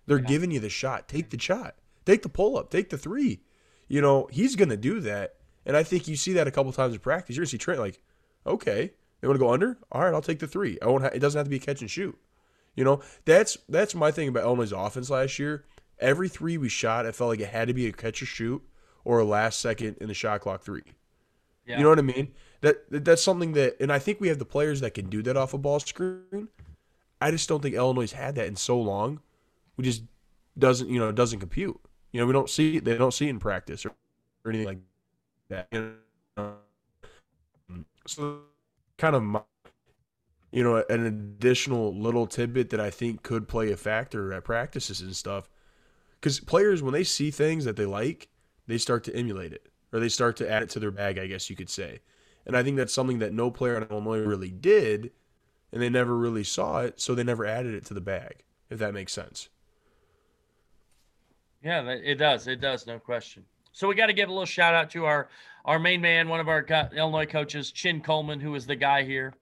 They're 0.07 0.19
yeah. 0.19 0.27
giving 0.27 0.51
you 0.51 0.61
the 0.61 0.71
shot. 0.71 1.09
Take 1.09 1.31
the 1.31 1.41
shot. 1.41 1.75
Take 2.07 2.23
the 2.23 2.29
pull 2.29 2.57
up. 2.57 2.71
Take 2.71 2.91
the 2.91 2.99
three. 2.99 3.41
You 3.89 4.01
know, 4.01 4.29
he's 4.31 4.57
gonna 4.57 4.77
do 4.77 5.01
that. 5.01 5.35
And 5.67 5.77
I 5.77 5.83
think 5.83 6.07
you 6.07 6.17
see 6.17 6.35
that 6.35 6.47
a 6.47 6.51
couple 6.51 6.73
times 6.73 6.95
in 6.95 7.01
practice. 7.01 7.37
You're 7.37 7.43
gonna 7.43 7.51
see 7.51 7.59
Trent 7.59 7.81
like, 7.81 8.01
okay, 8.47 8.93
they 9.25 9.29
want 9.29 9.39
to 9.39 9.45
go 9.47 9.53
under. 9.55 9.79
All 9.91 10.03
right, 10.03 10.13
I'll 10.13 10.21
take 10.21 10.39
the 10.39 10.47
three. 10.47 10.77
I 10.83 10.87
won't. 10.87 11.03
Ha- 11.03 11.11
it 11.15 11.21
doesn't 11.21 11.39
have 11.39 11.47
to 11.47 11.51
be 11.51 11.57
a 11.57 11.61
catch 11.61 11.81
and 11.81 11.91
shoot. 11.91 12.15
You 12.77 12.85
know, 12.85 13.01
that's 13.25 13.57
that's 13.71 13.95
my 13.95 14.11
thing 14.11 14.29
about 14.29 14.43
Illinois' 14.43 14.73
offense 14.77 15.09
last 15.09 15.39
year. 15.39 15.65
Every 15.99 16.29
three 16.29 16.59
we 16.59 16.69
shot, 16.69 17.07
it 17.07 17.15
felt 17.15 17.31
like 17.31 17.41
it 17.41 17.49
had 17.49 17.69
to 17.69 17.75
be 17.75 17.87
a 17.87 17.93
catch 17.93 18.21
or 18.21 18.27
shoot 18.27 18.63
or 19.03 19.21
a 19.21 19.25
last 19.25 19.63
second 19.63 19.97
in 19.99 20.09
the 20.09 20.15
shot 20.15 20.43
clock 20.43 20.63
three. 20.63 20.83
Yeah. 21.65 21.79
You 21.79 21.85
know 21.85 21.89
what 21.89 21.99
I 21.99 22.03
mean? 22.03 22.35
That 22.61 22.85
that's 22.91 23.23
something 23.23 23.55
that, 23.55 23.77
and 23.81 23.91
I 23.91 23.99
think 23.99 24.21
we 24.21 24.29
have 24.29 24.39
the 24.39 24.45
players 24.45 24.83
that 24.83 24.93
can 24.93 25.09
do 25.09 25.23
that 25.23 25.39
off 25.39 25.55
a 25.55 25.59
ball 25.59 25.81
screen. 25.81 26.49
I 27.19 27.31
just 27.31 27.49
don't 27.49 27.63
think 27.63 27.75
Illinois 27.75 28.13
had 28.13 28.35
that 28.35 28.47
in 28.47 28.57
so 28.57 28.79
long. 28.79 29.21
We 29.79 29.85
just 29.85 30.03
doesn't, 30.59 30.91
you 30.91 30.99
know, 30.99 31.09
it 31.09 31.15
doesn't 31.15 31.41
compute. 31.41 31.81
You 32.13 32.21
know, 32.21 32.27
we 32.27 32.35
don't 32.35 32.51
see 32.51 32.79
they 32.79 32.99
don't 32.99 33.15
see 33.15 33.29
it 33.29 33.31
in 33.31 33.39
practice 33.39 33.87
or, 33.87 33.93
or 34.45 34.51
anything 34.51 34.67
like 34.67 34.79
that. 35.49 35.69
You 35.73 35.95
know? 36.37 36.55
So, 38.07 38.41
kind 38.99 39.17
of, 39.17 39.23
my, 39.23 39.41
you 40.53 40.63
know, 40.63 40.85
an 40.89 41.05
additional 41.05 41.95
little 41.95 42.27
tidbit 42.27 42.71
that 42.71 42.81
I 42.81 42.91
think 42.91 43.23
could 43.23 43.49
play 43.49 43.73
a 43.73 43.77
factor 43.77 44.33
at 44.33 44.45
practices 44.45 45.01
and 45.01 45.17
stuff. 45.17 45.49
Because 46.21 46.41
players, 46.41 46.83
when 46.83 46.93
they 46.93 47.05
see 47.05 47.31
things 47.31 47.65
that 47.65 47.77
they 47.77 47.87
like, 47.87 48.29
they 48.67 48.79
start 48.79 49.05
to 49.05 49.15
emulate 49.15 49.53
it 49.53 49.69
or 49.93 50.01
they 50.01 50.09
start 50.09 50.37
to 50.37 50.51
add 50.51 50.63
it 50.63 50.71
to 50.71 50.81
their 50.81 50.91
bag, 50.91 51.19
I 51.19 51.27
guess 51.27 51.51
you 51.51 51.57
could 51.57 51.71
say. 51.71 52.01
And 52.47 52.57
I 52.57 52.63
think 52.63 52.77
that's 52.77 52.95
something 52.95 53.19
that 53.21 53.33
no 53.33 53.51
player 53.51 53.77
in 53.77 53.85
Illinois 53.85 54.21
really 54.21 54.51
did, 54.51 55.13
and 55.73 55.81
they 55.83 55.89
never 55.89 56.17
really 56.17 56.45
saw 56.45 56.81
it, 56.81 57.01
so 57.01 57.15
they 57.15 57.25
never 57.25 57.47
added 57.47 57.75
it 57.75 57.85
to 57.87 57.95
the 57.95 58.01
bag, 58.01 58.45
if 58.71 58.79
that 58.79 58.95
makes 58.95 59.13
sense. 59.13 59.49
Yeah, 61.63 61.89
it 61.89 62.17
does. 62.17 62.47
It 62.47 62.61
does, 62.61 62.87
no 62.87 62.99
question. 62.99 63.45
So 63.75 63.89
we 63.89 63.97
got 63.97 64.07
to 64.07 64.13
give 64.13 64.29
a 64.29 64.33
little 64.33 64.47
shout 64.47 64.73
out 64.73 64.89
to 64.91 65.05
our 65.05 65.29
our 65.65 65.79
main 65.81 66.01
man, 66.01 66.29
one 66.29 66.41
of 66.41 66.49
our 66.49 66.65
Illinois 66.95 67.27
coaches, 67.27 67.73
Chin 67.73 68.01
Coleman, 68.01 68.39
who 68.39 68.55
is 68.55 68.67
the 68.67 68.77
guy 68.77 69.03
here. 69.03 69.35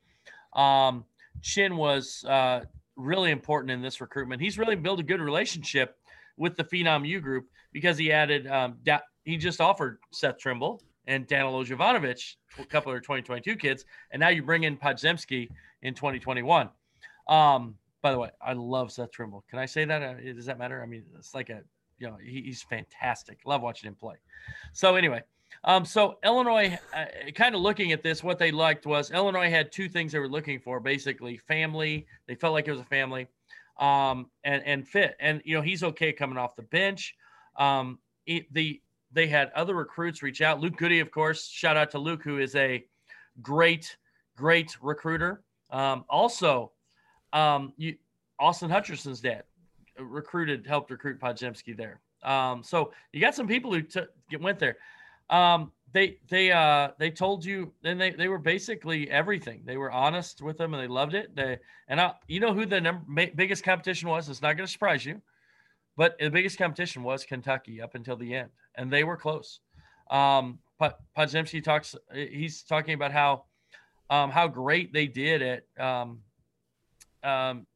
Um, 0.54 1.04
Chin 1.42 1.76
was 1.76 2.24
uh, 2.24 2.60
really 2.96 3.30
important 3.30 3.72
in 3.72 3.82
this 3.82 4.00
recruitment. 4.00 4.40
He's 4.40 4.56
really 4.56 4.76
built 4.76 5.00
a 5.00 5.02
good 5.02 5.20
relationship 5.20 5.98
with 6.38 6.56
the 6.56 6.64
Phenom 6.64 7.06
U 7.06 7.20
group 7.20 7.48
because 7.72 7.98
he 7.98 8.10
added 8.10 8.46
um, 8.46 8.78
da- 8.84 9.00
he 9.24 9.36
just 9.36 9.60
offered 9.60 9.98
Seth 10.12 10.38
Trimble 10.38 10.82
and 11.06 11.26
Danilo 11.26 11.62
Jovanovic, 11.62 12.36
a 12.58 12.64
couple 12.64 12.92
of 12.92 13.02
2022 13.02 13.56
kids, 13.56 13.84
and 14.12 14.20
now 14.20 14.28
you 14.28 14.42
bring 14.42 14.64
in 14.64 14.78
Podziemski 14.78 15.50
in 15.82 15.92
2021. 15.92 16.70
Um, 17.28 17.74
by 18.00 18.12
the 18.12 18.18
way, 18.18 18.30
I 18.40 18.54
love 18.54 18.92
Seth 18.92 19.10
Trimble. 19.10 19.44
Can 19.50 19.58
I 19.58 19.66
say 19.66 19.84
that? 19.84 20.02
Uh, 20.02 20.14
does 20.32 20.46
that 20.46 20.58
matter? 20.58 20.82
I 20.82 20.86
mean, 20.86 21.04
it's 21.18 21.34
like 21.34 21.50
a 21.50 21.60
you 22.02 22.08
know 22.08 22.16
he, 22.22 22.42
he's 22.42 22.62
fantastic. 22.62 23.38
Love 23.46 23.62
watching 23.62 23.88
him 23.88 23.94
play. 23.94 24.16
So 24.72 24.96
anyway, 24.96 25.22
um, 25.62 25.84
so 25.84 26.18
Illinois, 26.24 26.76
uh, 26.92 27.04
kind 27.34 27.54
of 27.54 27.60
looking 27.60 27.92
at 27.92 28.02
this, 28.02 28.24
what 28.24 28.38
they 28.38 28.50
liked 28.50 28.86
was 28.86 29.12
Illinois 29.12 29.48
had 29.48 29.70
two 29.70 29.88
things 29.88 30.10
they 30.10 30.18
were 30.18 30.28
looking 30.28 30.58
for, 30.58 30.80
basically 30.80 31.38
family. 31.38 32.06
They 32.26 32.34
felt 32.34 32.54
like 32.54 32.66
it 32.66 32.72
was 32.72 32.80
a 32.80 32.84
family, 32.84 33.28
um, 33.78 34.26
and 34.42 34.62
and 34.66 34.86
fit. 34.86 35.16
And 35.20 35.40
you 35.44 35.54
know 35.54 35.62
he's 35.62 35.84
okay 35.84 36.12
coming 36.12 36.36
off 36.36 36.56
the 36.56 36.62
bench. 36.62 37.14
Um, 37.56 38.00
it, 38.26 38.52
the 38.52 38.82
they 39.12 39.28
had 39.28 39.52
other 39.54 39.76
recruits 39.76 40.22
reach 40.22 40.40
out. 40.40 40.58
Luke 40.58 40.76
Goody, 40.76 40.98
of 40.98 41.12
course, 41.12 41.46
shout 41.46 41.76
out 41.76 41.92
to 41.92 41.98
Luke, 41.98 42.22
who 42.24 42.38
is 42.38 42.56
a 42.56 42.84
great, 43.40 43.96
great 44.36 44.76
recruiter. 44.82 45.44
Um, 45.70 46.04
also, 46.08 46.72
um, 47.32 47.72
you, 47.76 47.96
Austin 48.40 48.70
Hutcherson's 48.70 49.20
dad 49.20 49.44
recruited, 49.98 50.66
helped 50.66 50.90
recruit 50.90 51.20
Podziemski 51.20 51.76
there. 51.76 52.00
Um, 52.22 52.62
so 52.62 52.92
you 53.12 53.20
got 53.20 53.34
some 53.34 53.46
people 53.46 53.72
who 53.72 53.82
t- 53.82 54.00
went 54.40 54.58
there. 54.58 54.76
Um, 55.30 55.72
they 55.92 56.18
they 56.30 56.50
uh 56.50 56.88
they 56.98 57.10
told 57.10 57.44
you 57.44 57.72
and 57.84 58.00
they 58.00 58.10
they 58.10 58.28
were 58.28 58.38
basically 58.38 59.10
everything. 59.10 59.62
They 59.64 59.76
were 59.76 59.90
honest 59.90 60.40
with 60.40 60.56
them 60.56 60.72
and 60.74 60.82
they 60.82 60.88
loved 60.88 61.14
it. 61.14 61.34
They 61.36 61.58
and 61.88 62.00
I, 62.00 62.12
you 62.28 62.40
know 62.40 62.54
who 62.54 62.64
the 62.64 62.80
number, 62.80 63.26
biggest 63.34 63.62
competition 63.62 64.08
was. 64.08 64.28
It's 64.28 64.42
not 64.42 64.56
going 64.56 64.66
to 64.66 64.72
surprise 64.72 65.04
you. 65.04 65.20
But 65.96 66.18
the 66.18 66.30
biggest 66.30 66.56
competition 66.56 67.02
was 67.02 67.24
Kentucky 67.24 67.82
up 67.82 67.94
until 67.94 68.16
the 68.16 68.34
end, 68.34 68.48
and 68.76 68.90
they 68.90 69.04
were 69.04 69.16
close. 69.16 69.60
Um, 70.10 70.58
talks. 70.80 71.94
He's 72.14 72.62
talking 72.62 72.94
about 72.94 73.12
how 73.12 73.44
um, 74.08 74.30
how 74.30 74.48
great 74.48 74.92
they 74.92 75.06
did 75.06 75.42
at. 75.42 75.64
Um, 75.78 76.20
um, 77.22 77.66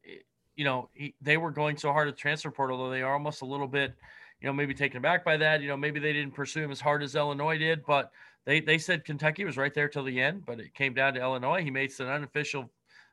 you 0.57 0.65
know, 0.65 0.89
he, 0.93 1.15
they 1.21 1.37
were 1.37 1.51
going 1.51 1.77
so 1.77 1.93
hard 1.93 2.09
at 2.09 2.17
transfer 2.17 2.51
portal, 2.51 2.77
though 2.77 2.89
they 2.89 3.03
are 3.03 3.13
almost 3.13 3.43
a 3.43 3.45
little 3.45 3.67
bit, 3.67 3.93
you 4.41 4.47
know, 4.47 4.53
maybe 4.53 4.73
taken 4.73 4.97
aback 4.97 5.23
by 5.23 5.37
that. 5.37 5.61
You 5.61 5.69
know, 5.69 5.77
maybe 5.77 5.99
they 5.99 6.11
didn't 6.11 6.33
pursue 6.33 6.63
him 6.63 6.71
as 6.71 6.81
hard 6.81 7.03
as 7.03 7.15
Illinois 7.15 7.57
did, 7.57 7.85
but 7.85 8.11
they 8.45 8.59
they 8.59 8.77
said 8.77 9.05
Kentucky 9.05 9.45
was 9.45 9.55
right 9.55 9.73
there 9.73 9.87
till 9.87 10.03
the 10.03 10.19
end, 10.19 10.43
but 10.45 10.59
it 10.59 10.73
came 10.73 10.93
down 10.93 11.13
to 11.13 11.21
Illinois. 11.21 11.61
He 11.61 11.71
made 11.71 11.91
some 11.91 12.07
unofficial, 12.07 12.69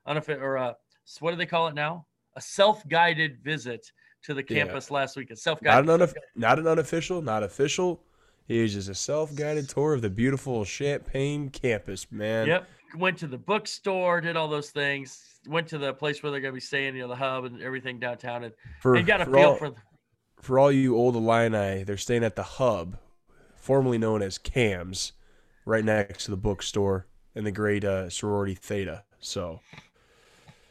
unofficial 0.07 0.43
or 0.43 0.59
uh, 0.59 0.73
what 1.21 1.31
do 1.31 1.37
they 1.37 1.47
call 1.47 1.69
it 1.69 1.75
now? 1.75 2.07
A 2.37 2.41
self-guided 2.41 3.39
visit 3.45 3.93
to 4.25 4.35
the 4.35 4.43
campus 4.43 4.89
yeah. 4.91 4.97
last 4.97 5.17
week. 5.17 5.31
A 5.31 5.37
self-guided. 5.37 5.87
Not 5.87 6.01
an, 6.01 6.09
unof- 6.09 6.15
not 6.35 6.59
an 6.59 6.67
unofficial, 6.67 7.21
not 7.21 7.43
official. 7.43 8.03
It 8.49 8.63
was 8.63 8.75
just 8.75 8.89
a 8.89 8.95
self-guided 8.95 9.69
tour 9.69 9.95
of 9.95 10.03
the 10.03 10.11
beautiful 10.11 10.65
Champaign 10.65 11.51
campus, 11.51 12.11
man. 12.11 12.47
Yep. 12.47 12.69
Went 12.97 13.19
to 13.19 13.27
the 13.27 13.39
bookstore, 13.39 14.21
did 14.21 14.37
all 14.37 14.49
those 14.49 14.71
things. 14.71 15.41
Went 15.49 15.67
to 15.69 15.79
the 15.79 15.93
place 15.93 16.23
where 16.23 16.31
they're 16.33 16.41
gonna 16.41 16.53
be 16.53 16.61
staying, 16.61 16.95
you 16.95 17.03
know, 17.03 17.09
the 17.09 17.17
hub 17.17 17.45
and 17.45 17.61
everything 17.61 17.99
downtown, 17.99 18.45
and, 18.45 18.55
for, 18.81 18.95
and 18.95 19.07
got 19.07 19.21
a 19.21 19.27
feel 19.27 19.37
all, 19.37 19.57
for. 19.57 19.71
The, 19.71 19.77
for 20.41 20.59
all 20.59 20.71
you 20.71 20.97
old 20.97 21.17
Illini, 21.17 21.85
they're 21.85 21.97
staying 21.97 22.25
at 22.25 22.37
the 22.37 22.43
hub, 22.43 22.99
formerly 23.57 23.99
known 23.99 24.23
as 24.23 24.39
Kams, 24.39 25.13
right 25.65 25.85
next 25.85 26.25
to 26.27 26.31
the 26.31 26.37
bookstore 26.37 27.07
and 27.35 27.47
the 27.47 27.53
great 27.53 27.85
uh, 27.85 28.09
sorority 28.11 28.55
Theta. 28.55 29.03
So 29.21 29.61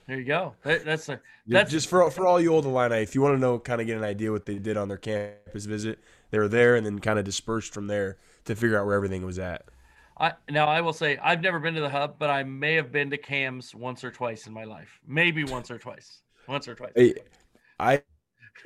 there 0.08 0.20
you 0.20 0.26
go. 0.26 0.54
That, 0.64 0.86
that's 0.86 1.10
a, 1.10 1.20
that's 1.48 1.72
just 1.72 1.88
for 1.88 2.10
for 2.12 2.28
all 2.28 2.40
you 2.40 2.54
old 2.54 2.66
Illini. 2.66 2.98
If 2.98 3.16
you 3.16 3.22
want 3.22 3.36
to 3.36 3.40
know, 3.40 3.60
kind 3.60 3.82
of 3.82 3.88
get 3.88 3.98
an 3.98 4.04
idea 4.04 4.32
what 4.32 4.46
they 4.46 4.60
did 4.60 4.78
on 4.78 4.88
their 4.88 4.98
campus 4.98 5.66
visit, 5.66 6.00
they 6.32 6.40
were 6.40 6.48
there 6.48 6.76
and 6.76 6.86
then 6.86 7.00
kind 7.00 7.20
of 7.20 7.26
dispersed 7.26 7.74
from 7.74 7.88
there 7.88 8.18
to 8.46 8.56
figure 8.56 8.80
out 8.80 8.86
where 8.86 8.96
everything 8.96 9.26
was 9.26 9.40
at. 9.40 9.66
I 10.18 10.34
now 10.50 10.68
I 10.68 10.82
will 10.82 10.94
say 10.94 11.18
I've 11.18 11.42
never 11.42 11.60
been 11.60 11.74
to 11.76 11.82
the 11.82 11.90
hub, 11.90 12.16
but 12.20 12.30
I 12.30 12.44
may 12.44 12.76
have 12.76 12.92
been 12.92 13.10
to 13.10 13.18
Kams 13.18 13.74
once 13.74 14.04
or 14.04 14.12
twice 14.12 14.48
in 14.48 14.54
my 14.54 14.64
life. 14.64 15.00
Maybe 15.08 15.44
once 15.44 15.72
or 15.72 15.78
twice. 15.78 16.22
Once 16.48 16.68
or 16.68 16.76
twice. 16.76 16.92
Hey, 16.96 17.16
I 17.80 18.02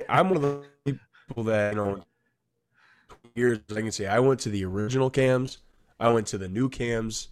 I'm 0.08 0.28
one 0.28 0.36
of 0.36 0.42
the 0.42 0.64
people 0.84 1.44
that 1.44 1.74
you 1.74 1.78
know 1.78 2.04
years 3.34 3.60
I 3.70 3.74
can 3.74 3.92
say 3.92 4.06
I 4.06 4.18
went 4.18 4.40
to 4.40 4.50
the 4.50 4.64
original 4.64 5.10
Kams, 5.10 5.58
I 5.98 6.10
went 6.10 6.26
to 6.28 6.38
the 6.38 6.48
new 6.48 6.68
Kams, 6.68 7.28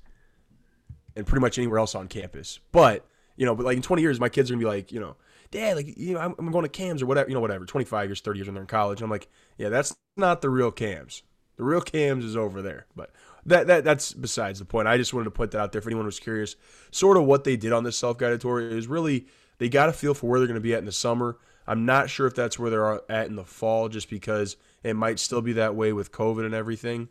and 1.14 1.26
pretty 1.26 1.40
much 1.40 1.58
anywhere 1.58 1.78
else 1.78 1.94
on 1.94 2.08
campus. 2.08 2.60
But 2.72 3.06
you 3.36 3.44
know, 3.44 3.54
but 3.54 3.66
like 3.66 3.76
in 3.76 3.82
20 3.82 4.02
years, 4.02 4.18
my 4.18 4.28
kids 4.28 4.50
are 4.50 4.54
gonna 4.54 4.60
be 4.60 4.66
like, 4.66 4.92
you 4.92 5.00
know, 5.00 5.16
Dad, 5.50 5.76
like 5.76 5.96
you 5.96 6.14
know, 6.14 6.20
I'm, 6.20 6.34
I'm 6.38 6.50
going 6.50 6.64
to 6.64 6.68
Kams 6.68 7.02
or 7.02 7.06
whatever, 7.06 7.28
you 7.28 7.34
know, 7.34 7.40
whatever. 7.40 7.66
25 7.66 8.08
years, 8.08 8.20
30 8.20 8.38
years 8.38 8.48
when 8.48 8.54
they're 8.54 8.62
in 8.62 8.68
college. 8.68 9.02
I'm 9.02 9.10
like, 9.10 9.28
yeah, 9.58 9.68
that's 9.68 9.96
not 10.16 10.40
the 10.40 10.50
real 10.50 10.70
Kams. 10.70 11.22
The 11.56 11.64
real 11.64 11.80
Kams 11.80 12.24
is 12.24 12.36
over 12.36 12.62
there. 12.62 12.86
But 12.94 13.10
that 13.46 13.66
that 13.66 13.84
that's 13.84 14.12
besides 14.12 14.58
the 14.58 14.64
point. 14.64 14.88
I 14.88 14.96
just 14.96 15.14
wanted 15.14 15.24
to 15.24 15.30
put 15.30 15.50
that 15.52 15.60
out 15.60 15.72
there 15.72 15.80
for 15.80 15.88
anyone 15.88 16.04
who's 16.04 16.20
curious. 16.20 16.56
Sort 16.90 17.16
of 17.16 17.24
what 17.24 17.44
they 17.44 17.56
did 17.56 17.72
on 17.72 17.84
this 17.84 17.96
self-guided 17.96 18.40
tour 18.40 18.60
is 18.60 18.86
really 18.86 19.26
they 19.58 19.68
got 19.68 19.88
a 19.88 19.92
feel 19.92 20.14
for 20.14 20.28
where 20.28 20.38
they're 20.38 20.48
going 20.48 20.54
to 20.56 20.60
be 20.60 20.74
at 20.74 20.80
in 20.80 20.84
the 20.84 20.92
summer. 20.92 21.38
I'm 21.66 21.84
not 21.84 22.10
sure 22.10 22.26
if 22.26 22.34
that's 22.34 22.58
where 22.58 22.70
they're 22.70 23.10
at 23.10 23.26
in 23.26 23.36
the 23.36 23.44
fall, 23.44 23.88
just 23.88 24.08
because 24.08 24.56
it 24.84 24.94
might 24.94 25.18
still 25.18 25.42
be 25.42 25.54
that 25.54 25.74
way 25.74 25.92
with 25.92 26.12
COVID 26.12 26.44
and 26.44 26.54
everything. 26.54 27.08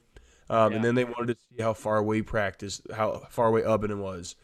Um, 0.50 0.72
yeah. 0.72 0.76
And 0.78 0.86
then 0.86 0.96
they 0.96 1.04
wanted 1.04 1.36
to 1.36 1.38
see 1.50 1.62
how 1.62 1.74
far 1.74 1.98
away 1.98 2.22
practice, 2.22 2.82
how 2.96 3.24
far 3.30 3.48
away 3.48 3.64
Ubben 3.64 3.98
was. 3.98 4.36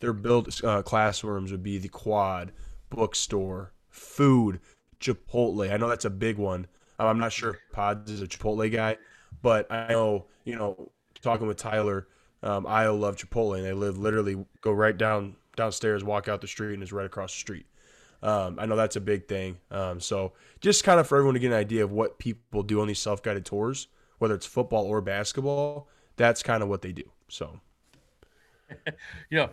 Their 0.00 0.12
built 0.12 0.64
uh, 0.64 0.82
classrooms 0.82 1.52
would 1.52 1.62
be 1.62 1.78
the 1.78 1.88
quad, 1.88 2.52
bookstore, 2.88 3.72
food, 3.90 4.60
Chipotle. 4.98 5.70
I 5.70 5.76
know 5.76 5.88
that's 5.88 6.04
a 6.06 6.10
big 6.10 6.38
one. 6.38 6.66
I'm 6.98 7.18
not 7.18 7.32
sure 7.32 7.50
if 7.50 7.56
Pods 7.72 8.10
is 8.10 8.22
a 8.22 8.26
Chipotle 8.26 8.70
guy, 8.72 8.96
but 9.42 9.70
I 9.70 9.88
know, 9.88 10.26
you 10.44 10.56
know, 10.56 10.90
talking 11.22 11.46
with 11.46 11.56
Tyler, 11.56 12.06
um, 12.42 12.66
I 12.66 12.88
love 12.88 13.16
Chipotle, 13.16 13.56
and 13.56 13.64
they 13.64 13.72
live 13.72 13.98
literally 13.98 14.44
go 14.60 14.72
right 14.72 14.96
down 14.96 15.36
downstairs, 15.56 16.02
walk 16.02 16.28
out 16.28 16.40
the 16.40 16.46
street, 16.46 16.74
and 16.74 16.82
it's 16.82 16.92
right 16.92 17.06
across 17.06 17.32
the 17.32 17.38
street. 17.38 17.66
Um, 18.22 18.58
I 18.58 18.66
know 18.66 18.76
that's 18.76 18.96
a 18.96 19.00
big 19.00 19.28
thing. 19.28 19.58
Um, 19.70 20.00
so 20.00 20.32
just 20.60 20.84
kind 20.84 21.00
of 21.00 21.06
for 21.06 21.16
everyone 21.16 21.34
to 21.34 21.40
get 21.40 21.52
an 21.52 21.58
idea 21.58 21.84
of 21.84 21.92
what 21.92 22.18
people 22.18 22.62
do 22.62 22.80
on 22.80 22.88
these 22.88 22.98
self-guided 22.98 23.44
tours, 23.44 23.88
whether 24.18 24.34
it's 24.34 24.46
football 24.46 24.84
or 24.84 25.00
basketball, 25.00 25.88
that's 26.16 26.42
kind 26.42 26.62
of 26.62 26.68
what 26.68 26.82
they 26.82 26.92
do. 26.92 27.04
So, 27.28 27.60
you 29.30 29.38
know, 29.38 29.50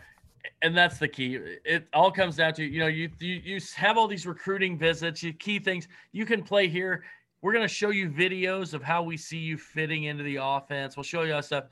and 0.62 0.76
that's 0.78 0.98
the 0.98 1.08
key. 1.08 1.40
It 1.66 1.88
all 1.94 2.12
comes 2.12 2.36
down 2.36 2.54
to 2.56 2.64
you 2.64 2.80
know 2.80 2.88
you 2.88 3.10
you, 3.20 3.42
you 3.44 3.60
have 3.76 3.98
all 3.98 4.08
these 4.08 4.26
recruiting 4.26 4.78
visits, 4.78 5.24
you 5.24 5.34
key 5.34 5.60
things. 5.60 5.88
You 6.12 6.26
can 6.26 6.44
play 6.44 6.68
here. 6.68 7.04
We're 7.42 7.54
going 7.54 7.68
to 7.68 7.74
show 7.74 7.92
you 7.92 8.10
videos 8.10 8.74
of 8.74 8.82
how 8.82 9.04
we 9.04 9.18
see 9.18 9.38
you 9.38 9.58
fitting 9.58 10.06
into 10.06 10.24
the 10.24 10.38
offense. 10.42 10.98
We'll 10.98 11.04
show 11.04 11.24
you 11.24 11.34
all 11.34 11.42
stuff. 11.42 11.66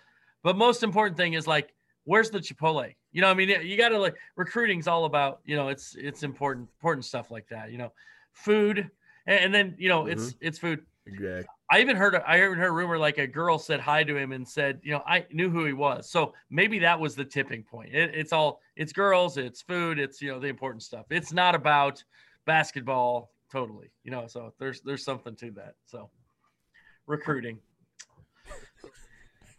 But 0.43 0.57
most 0.57 0.84
important 0.84 1.17
thing 1.17 1.34
is 1.34 1.48
like, 1.48 1.74
where's 2.03 2.29
the 2.29 2.39
Chipotle? 2.39 2.93
You 3.12 3.22
know, 3.22 3.29
I 3.29 3.34
mean, 3.34 3.50
you 3.50 3.77
got 3.77 3.89
to 3.89 4.00
like 4.00 4.15
recruiting's 4.36 4.88
all 4.88 5.05
about, 5.05 5.39
you 5.45 5.55
know, 5.55 5.69
it's 5.69 5.95
it's 5.98 6.24
important 6.24 6.67
important 6.77 7.05
stuff 7.05 7.31
like 7.31 7.48
that. 7.50 7.72
You 7.72 7.77
know, 7.77 7.91
food, 8.34 8.89
and, 9.25 9.39
and 9.45 9.53
then 9.53 9.75
you 9.77 9.89
know, 9.89 10.03
mm-hmm. 10.03 10.12
it's 10.12 10.36
it's 10.41 10.60
food. 10.60 10.86
Exactly. 11.07 11.45
I 11.69 11.81
even 11.81 11.95
heard 11.95 12.15
I 12.15 12.38
even 12.43 12.57
heard 12.57 12.67
a 12.67 12.72
rumor 12.72 12.98
like 12.98 13.17
a 13.17 13.25
girl 13.25 13.57
said 13.57 13.79
hi 13.79 14.03
to 14.03 14.15
him 14.15 14.31
and 14.34 14.48
said, 14.48 14.79
you 14.84 14.91
know, 14.91 15.01
I 15.07 15.25
knew 15.31 15.50
who 15.50 15.65
he 15.65 15.74
was. 15.74 16.10
So 16.10 16.34
maybe 16.50 16.77
that 16.79 17.00
was 17.00 17.15
the 17.15 17.25
tipping 17.25 17.63
point. 17.63 17.93
It, 17.93 18.12
it's 18.13 18.34
all 18.34 18.62
it's 18.75 18.93
girls, 18.93 19.38
it's 19.38 19.62
food, 19.62 19.98
it's 19.98 20.22
you 20.22 20.31
know 20.31 20.39
the 20.39 20.48
important 20.48 20.84
stuff. 20.84 21.05
It's 21.10 21.34
not 21.34 21.55
about 21.55 22.03
basketball 22.45 23.31
totally. 23.55 23.89
You 24.03 24.12
know, 24.12 24.27
so 24.27 24.53
there's 24.59 24.81
there's 24.81 25.03
something 25.03 25.35
to 25.38 25.51
that. 25.51 25.75
So 25.85 26.09
recruiting. 27.07 27.59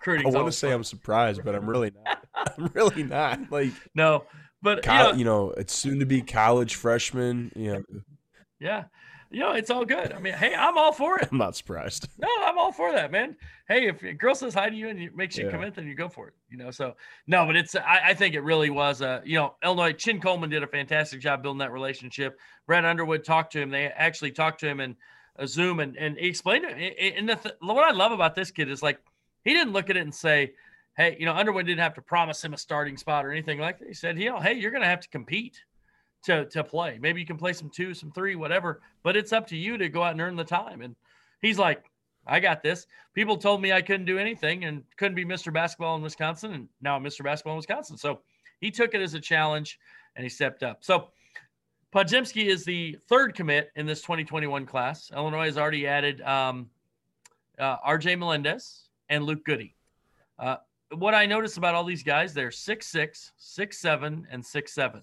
I 0.07 0.23
want 0.26 0.47
to 0.47 0.53
say 0.53 0.69
fun. 0.69 0.76
I'm 0.76 0.85
surprised, 0.85 1.43
but 1.45 1.57
I'm 1.57 1.69
really 1.69 1.91
not. 2.05 2.25
I'm 2.59 2.71
really 2.75 3.03
not. 3.03 3.50
Like 3.50 3.73
no, 3.95 4.25
but 4.62 4.85
you, 4.87 4.93
know, 4.93 5.12
you 5.15 5.25
know, 5.25 5.50
it's 5.57 5.75
soon 5.75 5.99
to 5.99 6.07
be 6.07 6.23
college 6.23 6.76
freshman. 6.76 7.50
You 7.57 7.73
know, 7.73 7.83
yeah, 8.61 8.85
you 9.30 9.40
know, 9.40 9.52
it's 9.52 9.71
all 9.71 9.85
good. 9.85 10.12
I 10.12 10.18
mean, 10.18 10.35
hey, 10.35 10.54
I'm 10.54 10.78
all 10.78 10.92
for 10.92 11.18
it. 11.18 11.28
I'm 11.30 11.38
not 11.38 11.56
surprised. 11.56 12.09
No, 12.18 12.28
I'm 12.45 12.59
all 12.59 12.73
for 12.73 12.92
that, 12.92 13.12
man. 13.12 13.37
Hey, 13.68 13.88
if 13.88 14.02
a 14.02 14.12
girl 14.12 14.35
says 14.35 14.54
hi 14.54 14.71
to 14.71 14.75
you 14.75 14.88
and 14.88 14.99
it 15.00 15.16
makes 15.16 15.37
you 15.37 15.45
yeah. 15.45 15.50
come 15.50 15.62
in, 15.62 15.73
then 15.73 15.87
you 15.87 15.95
go 15.95 16.09
for 16.09 16.28
it. 16.28 16.35
You 16.49 16.56
know, 16.56 16.71
so 16.71 16.95
no, 17.26 17.45
but 17.47 17.56
it's 17.56 17.76
I, 17.76 18.00
I 18.06 18.14
think 18.14 18.35
it 18.35 18.40
really 18.40 18.71
was 18.71 19.02
uh, 19.02 19.21
you 19.25 19.37
know, 19.37 19.54
Illinois 19.62 19.92
Chin 19.92 20.21
Coleman 20.21 20.50
did 20.50 20.62
a 20.62 20.66
fantastic 20.66 21.21
job 21.21 21.42
building 21.42 21.59
that 21.59 21.73
relationship. 21.73 22.38
Brad 22.66 22.85
Underwood 22.85 23.25
talked 23.25 23.52
to 23.52 23.61
him. 23.61 23.71
They 23.71 23.87
actually 23.87 24.33
talked 24.33 24.61
to 24.61 24.68
him 24.68 24.80
in 24.80 24.97
a 25.37 25.47
Zoom 25.47 25.80
and 25.80 25.97
and 25.97 26.16
he 26.16 26.28
explained 26.28 26.64
it. 26.66 27.14
And 27.16 27.28
the 27.28 27.37
th- 27.37 27.54
what 27.61 27.85
I 27.85 27.92
love 27.92 28.12
about 28.12 28.35
this 28.35 28.50
kid 28.50 28.71
is 28.71 28.83
like 28.83 28.99
he 29.45 29.52
didn't 29.52 29.73
look 29.73 29.90
at 29.90 29.97
it 29.97 30.00
and 30.00 30.14
say, 30.14 30.54
hey, 30.97 31.16
you 31.18 31.26
know, 31.26 31.35
Underwood 31.35 31.66
didn't 31.66 31.80
have 31.80 31.95
to 31.95 32.02
promise 32.02 32.42
him 32.42 32.54
a 32.54 32.59
starting 32.59 32.97
spot 32.97 33.25
or 33.25 33.30
anything 33.30 33.61
like 33.61 33.78
that. 33.78 33.88
He 33.88 33.95
said, 33.95 34.18
you 34.18 34.30
know, 34.30 34.40
hey, 34.40 34.54
you're 34.54 34.71
going 34.71 34.83
to 34.83 34.88
have 34.88 35.00
to 35.00 35.09
compete 35.09 35.61
to 36.26 36.45
to 36.47 36.62
play. 36.62 36.99
Maybe 37.00 37.21
you 37.21 37.26
can 37.26 37.37
play 37.37 37.52
some 37.52 37.71
two, 37.71 37.95
some 37.95 38.11
three, 38.12 38.37
whatever, 38.37 38.80
but 39.02 39.16
it's 39.16 39.33
up 39.33 39.47
to 39.49 39.56
you 39.56 39.78
to 39.78 39.88
go 39.88 40.02
out 40.02 40.12
and 40.12 40.21
earn 40.21 40.37
the 40.37 40.45
time. 40.45 40.83
And 40.83 40.95
he's 41.40 41.59
like, 41.59 41.90
I 42.26 42.40
got 42.40 42.62
this. 42.62 42.87
People 43.14 43.37
told 43.37 43.62
me 43.62 43.73
I 43.73 43.83
couldn't 43.83 44.06
do 44.06 44.18
anything 44.18 44.64
and 44.64 44.83
couldn't 44.97 45.14
be 45.14 45.25
Mr. 45.25 45.52
Basketball 45.52 45.97
in 45.97 46.02
Wisconsin, 46.02 46.52
and 46.52 46.68
now 46.80 46.97
I'm 46.97 47.04
Mr. 47.04 47.25
Basketball 47.25 47.54
in 47.54 47.59
Wisconsin. 47.59 47.97
So 47.97 48.21
he 48.61 48.71
took 48.71 48.95
it 48.95 49.00
as 49.00 49.14
a 49.14 49.21
challenge 49.21 49.78
and 50.16 50.25
he 50.25 50.28
stepped 50.28 50.62
up. 50.62 50.85
So 50.85 51.09
Podziemski 51.95 52.47
is 52.47 52.64
the 52.64 52.97
third 53.09 53.35
commit 53.35 53.71
in 53.76 53.87
this 53.87 54.02
2021 54.02 54.66
class. 54.66 55.11
Illinois 55.14 55.47
has 55.47 55.56
already 55.56 55.87
added 55.87 56.21
um, 56.23 56.68
uh, 57.59 57.76
RJ 57.87 58.18
Melendez, 58.18 58.88
and 59.09 59.25
Luke 59.25 59.45
Goody. 59.45 59.75
Uh, 60.38 60.56
what 60.97 61.14
I 61.14 61.26
notice 61.26 61.56
about 61.56 61.75
all 61.75 61.85
these 61.85 62.02
guys, 62.02 62.35
they're 62.35 62.50
six 62.50 62.87
six, 62.87 63.33
six 63.37 63.78
seven, 63.78 64.26
and 64.30 64.45
six 64.45 64.73
seven. 64.73 65.02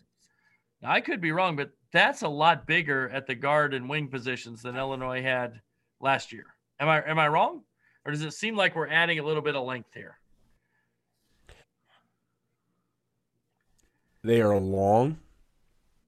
I 0.83 1.01
could 1.01 1.21
be 1.21 1.31
wrong, 1.31 1.55
but 1.55 1.71
that's 1.91 2.23
a 2.23 2.27
lot 2.27 2.67
bigger 2.67 3.09
at 3.09 3.27
the 3.27 3.35
guard 3.35 3.73
and 3.73 3.89
wing 3.89 4.07
positions 4.07 4.61
than 4.61 4.75
Illinois 4.75 5.21
had 5.21 5.61
last 6.01 6.31
year. 6.31 6.45
Am 6.79 6.89
I 6.89 7.01
am 7.07 7.19
I 7.19 7.27
wrong, 7.27 7.61
or 8.05 8.11
does 8.11 8.23
it 8.23 8.33
seem 8.33 8.55
like 8.55 8.75
we're 8.75 8.89
adding 8.89 9.19
a 9.19 9.23
little 9.23 9.41
bit 9.41 9.55
of 9.55 9.65
length 9.65 9.93
here? 9.93 10.17
They 14.23 14.41
are 14.41 14.57
long. 14.57 15.19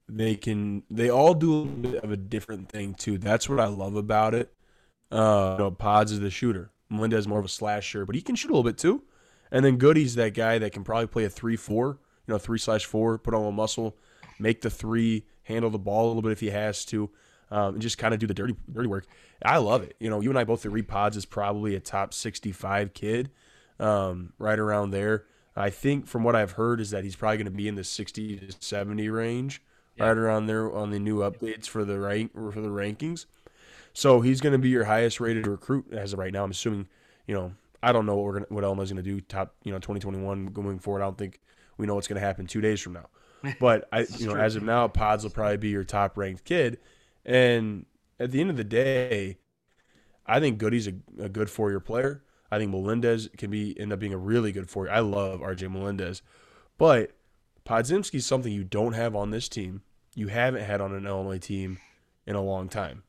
They 0.07 0.35
can. 0.35 0.83
They 0.89 1.09
all 1.09 1.33
do 1.33 1.53
a 1.53 1.55
little 1.55 1.91
bit 1.91 2.03
of 2.03 2.11
a 2.11 2.17
different 2.17 2.69
thing 2.69 2.93
too. 2.93 3.17
That's 3.17 3.49
what 3.49 3.59
I 3.59 3.67
love 3.67 3.95
about 3.95 4.33
it. 4.33 4.53
Uh, 5.11 5.55
you 5.57 5.63
know, 5.65 5.71
Pods 5.71 6.11
is 6.11 6.19
the 6.19 6.29
shooter. 6.29 6.71
Melendez 6.89 7.27
more 7.27 7.39
of 7.39 7.45
a 7.45 7.49
slasher, 7.49 8.05
but 8.05 8.15
he 8.15 8.21
can 8.21 8.35
shoot 8.35 8.49
a 8.49 8.53
little 8.53 8.63
bit 8.63 8.77
too. 8.77 9.03
And 9.51 9.65
then 9.65 9.77
Goode's 9.77 10.15
that 10.15 10.33
guy 10.33 10.59
that 10.59 10.71
can 10.71 10.83
probably 10.83 11.07
play 11.07 11.25
a 11.25 11.29
three 11.29 11.55
four, 11.55 11.99
you 12.27 12.33
know, 12.33 12.37
three 12.37 12.59
slash 12.59 12.85
four, 12.85 13.17
put 13.17 13.33
on 13.33 13.45
a 13.45 13.51
muscle, 13.51 13.97
make 14.39 14.61
the 14.61 14.69
three, 14.69 15.25
handle 15.43 15.69
the 15.69 15.79
ball 15.79 16.05
a 16.05 16.07
little 16.07 16.21
bit 16.21 16.31
if 16.31 16.39
he 16.39 16.49
has 16.49 16.85
to, 16.85 17.09
um, 17.51 17.75
and 17.75 17.81
just 17.81 17.97
kind 17.97 18.13
of 18.13 18.19
do 18.19 18.27
the 18.27 18.33
dirty 18.33 18.55
dirty 18.71 18.87
work. 18.87 19.05
I 19.43 19.57
love 19.57 19.83
it. 19.83 19.95
You 19.99 20.09
know, 20.09 20.21
you 20.21 20.29
and 20.29 20.39
I 20.39 20.43
both 20.43 20.65
agree 20.65 20.81
Pods 20.81 21.17
is 21.17 21.25
probably 21.25 21.75
a 21.75 21.79
top 21.79 22.13
sixty 22.13 22.51
five 22.51 22.93
kid, 22.93 23.31
um, 23.79 24.33
right 24.37 24.59
around 24.59 24.91
there. 24.91 25.25
I 25.55 25.69
think 25.69 26.07
from 26.07 26.23
what 26.23 26.35
I've 26.35 26.53
heard 26.53 26.81
is 26.81 26.89
that 26.89 27.03
he's 27.03 27.15
probably 27.15 27.37
going 27.37 27.45
to 27.45 27.51
be 27.51 27.67
in 27.67 27.75
the 27.75 27.83
sixty 27.83 28.37
to 28.37 28.55
seventy 28.59 29.09
range, 29.09 29.61
yeah. 29.95 30.07
right 30.07 30.17
around 30.17 30.47
there 30.47 30.71
on 30.73 30.91
the 30.91 30.99
new 30.99 31.19
updates 31.19 31.67
for 31.67 31.85
the 31.85 31.99
rank 31.99 32.33
for 32.33 32.61
the 32.61 32.69
rankings. 32.69 33.25
So 33.93 34.19
he's 34.19 34.41
going 34.41 34.51
to 34.51 34.59
be 34.59 34.67
your 34.67 34.83
highest 34.83 35.21
rated 35.21 35.47
recruit 35.47 35.85
as 35.93 36.11
of 36.11 36.19
right 36.19 36.33
now. 36.33 36.43
I'm 36.43 36.51
assuming, 36.51 36.89
you 37.27 37.33
know, 37.33 37.53
I 37.81 37.93
don't 37.93 38.05
know 38.05 38.15
what 38.15 38.25
we're 38.25 38.39
gonna, 38.41 38.45
what 38.49 38.83
is 38.83 38.91
going 38.91 39.01
to 39.01 39.09
do 39.09 39.21
top, 39.21 39.55
you 39.63 39.71
know, 39.71 39.77
2021 39.77 40.47
going 40.47 40.79
forward. 40.79 41.01
I 41.01 41.05
don't 41.05 41.17
think 41.17 41.39
we 41.77 41.85
know 41.85 41.95
what's 41.95 42.07
going 42.07 42.19
to 42.19 42.25
happen 42.25 42.45
two 42.45 42.59
days 42.59 42.81
from 42.81 42.93
now. 42.93 43.07
But 43.59 43.87
I, 43.91 44.01
you 44.17 44.27
know, 44.27 44.33
true. 44.33 44.41
as 44.41 44.55
of 44.55 44.63
now, 44.63 44.87
Pods 44.87 45.23
will 45.23 45.31
probably 45.31 45.57
be 45.57 45.69
your 45.69 45.83
top 45.83 46.17
ranked 46.17 46.45
kid. 46.45 46.79
And 47.25 47.85
at 48.19 48.31
the 48.31 48.41
end 48.41 48.49
of 48.49 48.57
the 48.57 48.63
day, 48.63 49.37
I 50.25 50.39
think 50.39 50.57
Goody's 50.57 50.87
a, 50.87 50.93
a 51.19 51.29
good 51.29 51.49
four 51.49 51.69
year 51.69 51.79
player. 51.79 52.23
I 52.51 52.57
think 52.57 52.71
Melendez 52.71 53.29
can 53.37 53.49
be 53.51 53.77
end 53.79 53.91
up 53.91 53.99
being 53.99 54.13
a 54.13 54.17
really 54.17 54.51
good 54.51 54.69
four. 54.69 54.89
I 54.89 54.99
love 54.99 55.41
RJ 55.41 55.71
Melendez, 55.71 56.21
but 56.77 57.11
Podziemski 57.65 58.15
is 58.15 58.25
something 58.25 58.53
you 58.53 58.63
don't 58.63 58.93
have 58.93 59.15
on 59.15 59.31
this 59.31 59.49
team. 59.49 59.81
you 60.13 60.27
haven't 60.27 60.63
had 60.63 60.81
on 60.81 60.93
an 60.93 61.05
Illinois 61.05 61.39
team 61.39 61.79
in 62.25 62.35
a 62.35 62.41
long 62.41 62.69
time. 62.69 63.03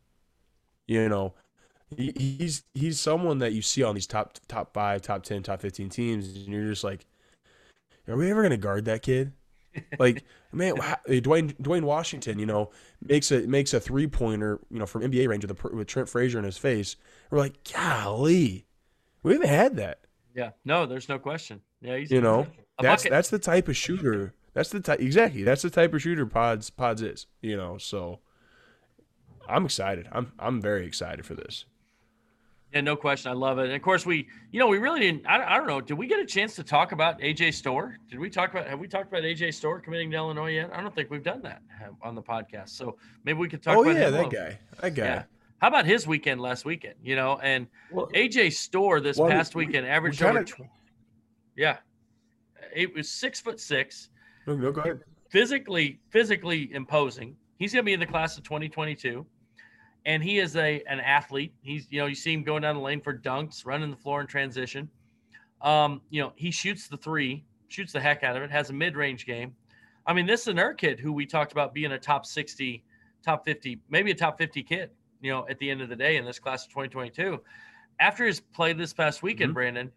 You 0.86 1.08
know, 1.08 1.34
he, 1.94 2.12
he's 2.16 2.64
he's 2.74 2.98
someone 2.98 3.38
that 3.38 3.52
you 3.52 3.62
see 3.62 3.82
on 3.82 3.94
these 3.94 4.06
top 4.06 4.38
top 4.48 4.72
five, 4.72 5.02
top 5.02 5.22
ten, 5.22 5.42
top 5.42 5.60
fifteen 5.60 5.88
teams, 5.88 6.34
and 6.34 6.48
you're 6.48 6.68
just 6.70 6.84
like, 6.84 7.06
are 8.08 8.16
we 8.16 8.30
ever 8.30 8.42
gonna 8.42 8.56
guard 8.56 8.84
that 8.86 9.02
kid? 9.02 9.32
Like 9.98 10.24
man, 10.52 10.74
Dwayne 11.08 11.54
Duane 11.60 11.86
Washington, 11.86 12.38
you 12.38 12.46
know, 12.46 12.70
makes 13.02 13.30
a 13.30 13.40
makes 13.46 13.74
a 13.74 13.80
three 13.80 14.06
pointer, 14.06 14.60
you 14.70 14.78
know, 14.78 14.86
from 14.86 15.02
NBA 15.02 15.28
range 15.28 15.44
with, 15.44 15.64
a, 15.64 15.76
with 15.76 15.86
Trent 15.86 16.08
Frazier 16.08 16.38
in 16.38 16.44
his 16.44 16.58
face. 16.58 16.96
We're 17.30 17.38
like, 17.38 17.54
golly, 17.72 18.66
we 19.22 19.34
haven't 19.34 19.48
had 19.48 19.76
that. 19.76 20.00
Yeah, 20.34 20.50
no, 20.64 20.86
there's 20.86 21.08
no 21.08 21.18
question. 21.18 21.60
Yeah, 21.80 21.96
he's 21.96 22.10
you 22.10 22.20
know, 22.20 22.46
that's 22.78 23.02
bucket. 23.02 23.10
that's 23.10 23.30
the 23.30 23.38
type 23.38 23.68
of 23.68 23.76
shooter. 23.76 24.34
That's 24.54 24.70
the 24.70 24.80
type 24.80 25.00
exactly. 25.00 25.42
That's 25.42 25.62
the 25.62 25.70
type 25.70 25.94
of 25.94 26.02
shooter 26.02 26.26
Pods 26.26 26.70
Pods 26.70 27.02
is. 27.02 27.26
You 27.42 27.56
know, 27.56 27.78
so 27.78 28.20
I'm 29.48 29.64
excited. 29.64 30.08
I'm 30.12 30.32
I'm 30.38 30.60
very 30.60 30.86
excited 30.86 31.24
for 31.24 31.34
this. 31.34 31.64
Yeah, 32.76 32.82
no 32.82 32.94
question. 32.94 33.30
I 33.30 33.34
love 33.34 33.58
it. 33.58 33.64
And 33.64 33.72
of 33.72 33.80
course, 33.80 34.04
we, 34.04 34.28
you 34.52 34.60
know, 34.60 34.66
we 34.66 34.76
really 34.76 35.00
didn't. 35.00 35.26
I, 35.26 35.54
I 35.54 35.56
don't 35.56 35.66
know. 35.66 35.80
Did 35.80 35.94
we 35.94 36.06
get 36.06 36.20
a 36.20 36.26
chance 36.26 36.54
to 36.56 36.62
talk 36.62 36.92
about 36.92 37.18
AJ 37.20 37.54
Storr? 37.54 37.96
Did 38.10 38.18
we 38.18 38.28
talk 38.28 38.50
about? 38.50 38.66
Have 38.66 38.78
we 38.78 38.86
talked 38.86 39.08
about 39.08 39.22
AJ 39.22 39.54
Storr 39.54 39.80
committing 39.80 40.10
to 40.10 40.18
Illinois 40.18 40.50
yet? 40.50 40.70
I 40.74 40.82
don't 40.82 40.94
think 40.94 41.10
we've 41.10 41.22
done 41.22 41.40
that 41.40 41.62
uh, 41.82 42.06
on 42.06 42.14
the 42.14 42.22
podcast. 42.22 42.68
So 42.70 42.98
maybe 43.24 43.38
we 43.38 43.48
could 43.48 43.62
talk. 43.62 43.78
Oh 43.78 43.82
about 43.82 43.96
yeah, 43.96 44.10
that 44.10 44.30
guy. 44.30 44.58
That 44.82 44.94
guy. 44.94 45.04
Yeah. 45.04 45.22
How 45.56 45.68
about 45.68 45.86
his 45.86 46.06
weekend 46.06 46.38
last 46.38 46.66
weekend? 46.66 46.96
You 47.02 47.16
know, 47.16 47.38
and 47.42 47.66
well, 47.90 48.10
AJ 48.14 48.52
Storr 48.52 49.00
this 49.00 49.16
well, 49.16 49.30
past 49.30 49.54
we, 49.54 49.64
weekend 49.64 49.86
averaged 49.86 50.22
over. 50.22 50.40
Of... 50.40 50.52
Yeah, 51.56 51.78
it 52.74 52.94
was 52.94 53.08
six 53.08 53.40
foot 53.40 53.58
six. 53.58 54.10
No, 54.46 54.54
no, 54.54 54.70
go 54.70 54.82
ahead. 54.82 55.00
Physically, 55.30 55.98
physically 56.10 56.70
imposing. 56.74 57.36
He's 57.56 57.72
going 57.72 57.84
to 57.84 57.86
be 57.86 57.94
in 57.94 58.00
the 58.00 58.06
class 58.06 58.36
of 58.36 58.44
2022 58.44 59.24
and 60.06 60.22
he 60.22 60.38
is 60.38 60.56
a 60.56 60.82
an 60.88 61.00
athlete. 61.00 61.52
He's 61.60 61.86
you 61.90 62.00
know 62.00 62.06
you 62.06 62.14
see 62.14 62.32
him 62.32 62.44
going 62.44 62.62
down 62.62 62.76
the 62.76 62.80
lane 62.80 63.02
for 63.02 63.12
dunks, 63.12 63.66
running 63.66 63.90
the 63.90 63.96
floor 63.96 64.22
in 64.22 64.26
transition. 64.26 64.88
Um, 65.60 66.00
you 66.08 66.22
know 66.22 66.32
he 66.36 66.50
shoots 66.50 66.88
the 66.88 66.96
three, 66.96 67.44
shoots 67.68 67.92
the 67.92 68.00
heck 68.00 68.22
out 68.22 68.36
of 68.36 68.42
it. 68.42 68.50
Has 68.50 68.70
a 68.70 68.72
mid 68.72 68.96
range 68.96 69.26
game. 69.26 69.54
I 70.06 70.14
mean, 70.14 70.24
this 70.24 70.42
is 70.42 70.46
an 70.46 70.58
another 70.58 70.74
kid 70.74 71.00
who 71.00 71.12
we 71.12 71.26
talked 71.26 71.52
about 71.52 71.74
being 71.74 71.92
a 71.92 71.98
top 71.98 72.24
sixty, 72.24 72.84
top 73.22 73.44
fifty, 73.44 73.80
maybe 73.90 74.12
a 74.12 74.14
top 74.14 74.38
fifty 74.38 74.62
kid. 74.62 74.90
You 75.20 75.32
know, 75.32 75.46
at 75.50 75.58
the 75.58 75.68
end 75.68 75.82
of 75.82 75.88
the 75.88 75.96
day 75.96 76.16
in 76.16 76.24
this 76.24 76.38
class 76.38 76.64
of 76.64 76.70
2022, 76.70 77.40
after 77.98 78.26
his 78.26 78.38
play 78.38 78.74
this 78.74 78.92
past 78.92 79.22
weekend, 79.22 79.48
mm-hmm. 79.48 79.54
Brandon, 79.54 79.92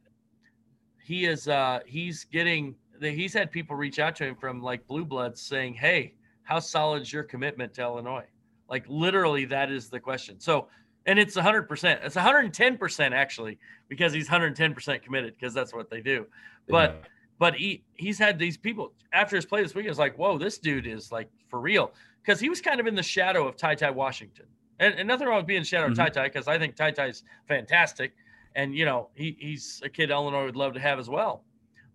he 1.04 1.26
is 1.26 1.48
uh 1.48 1.82
he's 1.86 2.24
getting 2.24 2.76
he's 3.00 3.34
had 3.34 3.52
people 3.52 3.76
reach 3.76 4.00
out 4.00 4.16
to 4.16 4.26
him 4.26 4.36
from 4.36 4.64
like 4.64 4.88
blue 4.88 5.06
bloods 5.06 5.40
saying, 5.40 5.76
"Hey, 5.76 6.16
how 6.42 6.58
solid 6.58 7.04
is 7.04 7.14
your 7.14 7.24
commitment 7.24 7.76
to 7.76 7.84
Illinois?" 7.84 8.26
Like 8.70 8.86
literally, 8.88 9.46
that 9.46 9.72
is 9.72 9.90
the 9.90 10.00
question. 10.00 10.40
So, 10.40 10.68
and 11.06 11.18
it's 11.18 11.36
100%. 11.36 12.06
It's 12.06 12.16
110% 12.16 13.12
actually, 13.12 13.58
because 13.88 14.14
he's 14.14 14.30
110% 14.30 15.02
committed 15.02 15.34
because 15.36 15.54
that's 15.54 15.74
what 15.74 15.90
they 15.90 16.02
do. 16.02 16.28
But, 16.68 16.92
yeah. 16.92 17.08
but 17.40 17.56
he 17.56 17.84
he's 17.96 18.20
had 18.20 18.38
these 18.38 18.58
people 18.58 18.94
after 19.12 19.36
his 19.36 19.46
play 19.46 19.64
this 19.64 19.74
week. 19.74 19.88
It's 19.88 19.98
like, 19.98 20.18
whoa, 20.18 20.38
this 20.38 20.58
dude 20.60 20.86
is 20.86 21.12
like 21.12 21.30
for 21.50 21.60
real 21.60 21.94
because 22.22 22.40
he 22.40 22.50
was 22.50 22.62
kind 22.62 22.80
of 22.80 22.88
in 22.88 22.96
the 22.96 23.04
shadow 23.04 23.48
of 23.48 23.58
Ty 23.58 23.76
Ty 23.76 23.92
Washington. 23.92 24.46
And, 24.80 24.94
and 24.96 25.08
nothing 25.08 25.28
wrong 25.28 25.38
with 25.38 25.48
being 25.48 25.60
in 25.60 25.64
shadow 25.64 25.86
mm-hmm. 25.86 25.94
of 25.94 25.98
Ty 25.98 26.10
Ty 26.10 26.24
because 26.28 26.48
I 26.48 26.58
think 26.58 26.76
Ty 26.76 26.92
Ty's 26.92 27.24
fantastic. 27.48 28.14
And, 28.56 28.76
you 28.76 28.86
know, 28.86 29.10
he, 29.14 29.36
he's 29.40 29.82
a 29.84 29.90
kid 29.90 30.10
Illinois 30.10 30.46
would 30.46 30.56
love 30.56 30.74
to 30.74 30.80
have 30.80 31.00
as 31.00 31.10
well. 31.10 31.44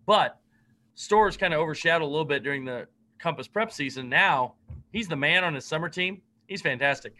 But 0.06 0.38
Storr's 0.94 1.36
kind 1.36 1.54
of 1.54 1.60
overshadowed 1.60 2.02
a 2.02 2.10
little 2.10 2.24
bit 2.24 2.42
during 2.42 2.64
the 2.64 2.86
Compass 3.18 3.48
prep 3.48 3.72
season. 3.72 4.08
Now 4.08 4.54
he's 4.92 5.08
the 5.08 5.16
man 5.16 5.44
on 5.44 5.54
his 5.54 5.64
summer 5.64 5.88
team 5.88 6.20
he's 6.46 6.62
fantastic. 6.62 7.14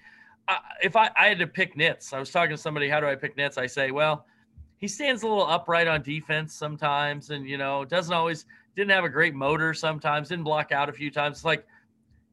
Uh, 0.47 0.57
if 0.83 0.97
I, 0.97 1.11
I 1.17 1.29
had 1.29 1.39
to 1.39 1.47
pick 1.47 1.77
nits, 1.77 2.13
I 2.13 2.19
was 2.19 2.31
talking 2.31 2.55
to 2.55 2.61
somebody, 2.61 2.89
how 2.89 3.01
do 3.01 3.07
I 3.07 3.15
pick 3.15 3.37
nits? 3.37 3.57
I 3.57 3.67
say, 3.67 3.91
well, 3.91 4.27
he 4.79 4.89
stands 4.89 5.23
a 5.23 5.27
little 5.27 5.47
upright 5.47 5.89
on 5.89 6.03
defense 6.03 6.55
sometimes, 6.55 7.31
and 7.31 7.49
you 7.49 7.57
know, 7.57 7.85
doesn't 7.85 8.13
always 8.13 8.45
didn't 8.77 8.91
have 8.91 9.05
a 9.05 9.09
great 9.09 9.35
motor 9.35 9.73
sometimes, 9.73 10.29
didn't 10.29 10.45
block 10.45 10.73
out 10.73 10.89
a 10.89 10.93
few 10.93 11.11
times. 11.11 11.39
It's 11.39 11.45
like 11.45 11.67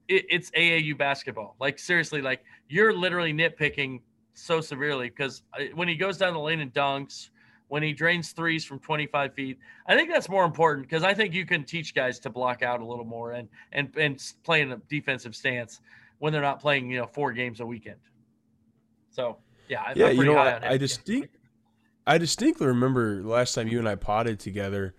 it, 0.08 0.26
it's 0.30 0.52
AAU 0.52 0.98
basketball. 0.98 1.56
Like 1.60 1.80
seriously, 1.80 2.22
like 2.22 2.44
you're 2.68 2.94
literally 2.94 3.34
nitpicking 3.34 4.02
so 4.34 4.60
severely 4.60 5.10
because 5.10 5.44
uh, 5.58 5.64
when 5.76 5.88
he 5.88 5.96
goes 5.96 6.18
down 6.18 6.34
the 6.34 6.40
lane 6.40 6.60
and 6.60 6.74
dunks, 6.74 7.30
when 7.70 7.84
he 7.84 7.94
drains 7.94 8.32
threes 8.32 8.66
from 8.66 8.80
25 8.80 9.34
feet, 9.34 9.58
I 9.88 9.96
think 9.96 10.12
that's 10.12 10.28
more 10.28 10.44
important 10.44 10.88
because 10.88 11.04
I 11.04 11.14
think 11.14 11.34
you 11.34 11.46
can 11.46 11.64
teach 11.64 11.96
guys 11.96 12.20
to 12.20 12.30
block 12.30 12.64
out 12.64 12.82
a 12.82 12.86
little 12.86 13.06
more 13.06 13.32
and 13.32 13.48
and 13.72 13.96
and 13.96 14.34
play 14.44 14.62
in 14.62 14.74
a 14.74 14.78
defensive 14.90 15.36
stance 15.36 15.80
when 16.22 16.32
they're 16.32 16.42
not 16.42 16.62
playing, 16.62 16.88
you 16.88 17.00
know, 17.00 17.08
four 17.08 17.34
games 17.34 17.62
a 17.62 17.66
weekend. 17.66 17.98
So 19.10 19.38
yeah, 19.68 19.92
yeah, 19.96 20.10
you 20.10 20.24
know, 20.24 20.38
I, 20.38 20.74
I 20.74 20.78
distinct, 20.78 21.36
I 22.06 22.20
distinctly 22.20 22.68
remember 22.68 23.24
last 23.24 23.56
time 23.56 23.68
you 23.68 23.80
and 23.80 23.90
I 23.90 23.96
potted 23.96 24.40
together. 24.40 24.94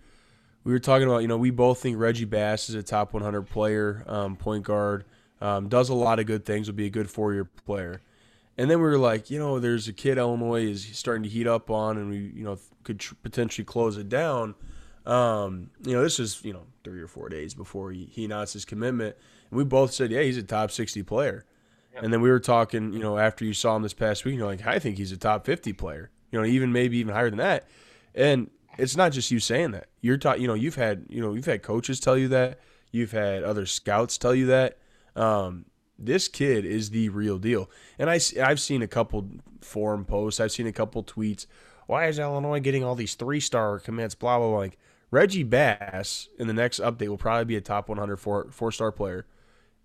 We 0.65 0.73
were 0.73 0.79
talking 0.79 1.07
about, 1.07 1.19
you 1.19 1.29
know, 1.29 1.37
we 1.37 1.49
both 1.49 1.79
think 1.79 1.97
Reggie 1.97 2.25
Bass 2.25 2.67
is 2.67 2.75
a 2.75 2.83
top 2.83 3.13
100 3.13 3.43
player, 3.43 4.03
um, 4.05 4.35
point 4.35 4.65
guard, 4.65 5.05
um, 5.39 5.69
does 5.69 5.87
a 5.87 5.93
lot 5.93 6.19
of 6.19 6.25
good 6.25 6.43
things, 6.43 6.67
would 6.67 6.75
be 6.75 6.87
a 6.87 6.89
good 6.89 7.09
four 7.09 7.31
year 7.31 7.45
player. 7.65 8.01
And 8.57 8.69
then 8.69 8.79
we 8.79 8.83
were 8.83 8.97
like, 8.97 9.31
you 9.31 9.39
know, 9.39 9.59
there's 9.59 9.87
a 9.87 9.93
kid 9.93 10.17
Illinois 10.17 10.65
is 10.65 10.85
starting 10.91 11.23
to 11.23 11.29
heat 11.29 11.47
up 11.47 11.69
on, 11.69 11.97
and 11.97 12.09
we, 12.09 12.17
you 12.35 12.43
know, 12.43 12.57
could 12.83 12.99
tr- 12.99 13.15
potentially 13.23 13.63
close 13.63 13.95
it 13.95 14.09
down. 14.09 14.55
Um, 15.05 15.69
you 15.85 15.93
know, 15.93 16.03
this 16.03 16.19
is, 16.19 16.43
you 16.43 16.51
know, 16.51 16.63
three 16.83 17.01
or 17.01 17.07
four 17.07 17.29
days 17.29 17.53
before 17.53 17.93
he, 17.93 18.09
he 18.11 18.25
announced 18.25 18.53
his 18.53 18.65
commitment. 18.65 19.15
We 19.53 19.63
both 19.63 19.93
said, 19.93 20.11
yeah, 20.11 20.21
he's 20.21 20.37
a 20.37 20.43
top 20.43 20.71
60 20.71 21.03
player. 21.03 21.45
Yep. 21.93 22.03
And 22.03 22.13
then 22.13 22.21
we 22.21 22.29
were 22.29 22.39
talking, 22.39 22.93
you 22.93 22.99
know, 22.99 23.17
after 23.17 23.45
you 23.45 23.53
saw 23.53 23.75
him 23.75 23.83
this 23.83 23.93
past 23.93 24.25
week, 24.25 24.35
you're 24.35 24.47
like, 24.47 24.65
I 24.65 24.79
think 24.79 24.97
he's 24.97 25.11
a 25.11 25.17
top 25.17 25.45
50 25.45 25.73
player, 25.73 26.09
you 26.31 26.39
know, 26.39 26.45
even 26.45 26.71
maybe 26.71 26.97
even 26.97 27.13
higher 27.13 27.29
than 27.29 27.37
that. 27.37 27.67
And 28.15 28.49
it's 28.77 28.97
not 28.97 29.11
just 29.11 29.31
you 29.31 29.39
saying 29.39 29.71
that. 29.71 29.87
You're 30.01 30.17
taught, 30.17 30.39
you 30.39 30.47
know, 30.47 30.53
you've 30.53 30.75
had, 30.75 31.05
you 31.09 31.21
know, 31.21 31.33
you've 31.33 31.45
had 31.45 31.61
coaches 31.61 31.99
tell 31.99 32.17
you 32.17 32.27
that. 32.29 32.59
You've 32.91 33.11
had 33.11 33.43
other 33.43 33.65
scouts 33.65 34.17
tell 34.17 34.35
you 34.35 34.47
that. 34.47 34.77
Um, 35.15 35.65
this 35.97 36.27
kid 36.27 36.65
is 36.65 36.89
the 36.89 37.09
real 37.09 37.37
deal. 37.37 37.69
And 37.99 38.09
I, 38.09 38.19
I've 38.43 38.59
seen 38.59 38.81
a 38.81 38.87
couple 38.87 39.29
forum 39.61 40.05
posts. 40.05 40.39
I've 40.39 40.51
seen 40.51 40.67
a 40.67 40.71
couple 40.71 41.03
tweets. 41.03 41.45
Why 41.87 42.07
is 42.07 42.19
Illinois 42.19 42.59
getting 42.59 42.83
all 42.83 42.95
these 42.95 43.15
three 43.15 43.39
star 43.39 43.79
commits? 43.79 44.15
Blah, 44.15 44.39
blah, 44.39 44.49
blah. 44.49 44.57
Like 44.57 44.77
Reggie 45.11 45.43
Bass 45.43 46.29
in 46.39 46.47
the 46.47 46.53
next 46.53 46.79
update 46.79 47.07
will 47.07 47.17
probably 47.17 47.45
be 47.45 47.55
a 47.55 47.61
top 47.61 47.89
100 47.89 48.17
four, 48.17 48.47
four 48.51 48.71
star 48.71 48.91
player. 48.91 49.25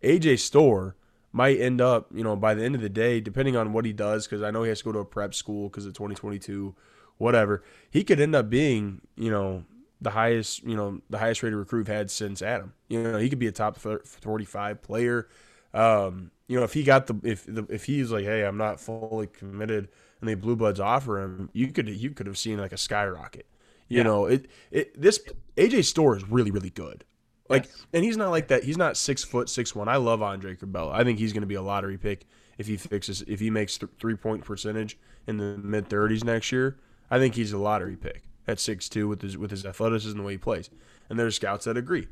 AJ 0.03 0.39
Storr 0.41 0.97
might 1.33 1.61
end 1.61 1.81
up, 1.81 2.09
you 2.13 2.25
know, 2.25 2.37
by 2.37 2.55
the 2.55 2.65
end 2.65 2.75
of 2.75 2.81
the 2.81 2.89
day, 2.89 3.21
depending 3.21 3.57
on 3.57 3.73
what 3.73 3.85
he 3.85 3.93
does, 3.93 4.27
because 4.27 4.43
I 4.43 4.51
know 4.51 4.63
he 4.63 4.69
has 4.71 4.79
to 4.79 4.85
go 4.85 4.93
to 4.93 4.99
a 5.01 5.05
prep 5.05 5.35
school 5.35 5.69
because 5.69 5.87
of 5.87 5.93
2022, 5.93 6.75
whatever. 7.19 7.63
He 7.91 8.05
could 8.05 8.21
end 8.21 8.35
up 8.35 8.49
being, 8.49 9.03
you 9.17 9.31
know, 9.31 9.65
the 10.01 10.11
highest, 10.11 10.63
you 10.65 10.77
know, 10.77 11.01
the 11.11 11.19
highest 11.19 11.43
rated 11.43 11.59
recruit 11.59 11.81
we've 11.81 11.95
had 11.95 12.11
since 12.11 12.41
Adam. 12.41 12.73
You 12.89 13.03
know, 13.03 13.19
he 13.19 13.29
could 13.29 13.39
be 13.39 13.47
a 13.47 13.53
top 13.53 13.77
45 13.77 14.83
player. 14.83 15.29
Um, 15.75 16.31
you 16.47 16.57
know, 16.57 16.65
if 16.65 16.73
he 16.73 16.83
got 16.83 17.07
the 17.07 17.21
if 17.23 17.45
the 17.45 17.67
if 17.69 17.85
he's 17.85 18.11
like, 18.11 18.25
hey, 18.25 18.43
I'm 18.45 18.57
not 18.57 18.81
fully 18.81 19.27
committed, 19.27 19.89
and 20.21 20.29
the 20.29 20.35
Blue 20.35 20.57
Bloods 20.57 20.81
offer 20.81 21.23
him, 21.23 21.51
you 21.53 21.69
could 21.69 21.89
you 21.89 22.11
could 22.11 22.27
have 22.27 22.39
seen 22.39 22.59
like 22.59 22.73
a 22.73 22.79
skyrocket. 22.79 23.47
You 23.87 23.99
yeah. 23.99 24.03
know, 24.05 24.27
it 24.27 24.47
it 24.71 25.01
this 25.01 25.21
AJ 25.57 25.85
Storr 25.85 26.17
is 26.17 26.29
really 26.29 26.51
really 26.51 26.71
good. 26.71 27.05
Like, 27.49 27.65
yes. 27.65 27.87
and 27.93 28.05
he's 28.05 28.17
not 28.17 28.31
like 28.31 28.49
that. 28.49 28.65
He's 28.65 28.77
not 28.77 28.97
six 28.97 29.25
foot 29.25 29.49
six 29.49 29.75
one. 29.75 29.89
I 29.89 29.97
love 29.97 30.23
Andre 30.23 30.55
Curbelo. 30.55 30.93
I 30.93 31.05
think 31.05 31.19
he's 31.19 31.33
going 31.33 31.43
to 31.43 31.47
be 31.47 31.55
a 31.55 31.63
lottery 31.63 31.97
pick 31.97 32.27
if 32.59 32.67
he 32.67 32.77
fixes 32.77 33.23
if 33.27 33.41
he 33.41 33.51
makes 33.51 33.79
th- 33.79 33.91
three 33.99 34.17
point 34.17 34.45
percentage 34.45 34.99
in 35.27 35.39
the 35.39 35.57
mid 35.59 35.89
thirties 35.89 36.25
next 36.25 36.53
year. 36.53 36.77
I 37.11 37.19
think 37.19 37.35
he's 37.35 37.53
a 37.53 37.59
lottery 37.59 37.97
pick 37.97 38.25
at 38.47 38.61
six 38.61 38.89
two 38.89 39.09
with 39.09 39.23
his 39.23 39.39
with 39.39 39.51
his 39.51 39.65
athleticism 39.65 40.11
and 40.11 40.21
the 40.21 40.25
way 40.27 40.33
he 40.33 40.39
plays. 40.39 40.69
And 41.09 41.19
there's 41.19 41.37
scouts 41.37 41.65
that 41.65 41.77
agree. 41.77 42.09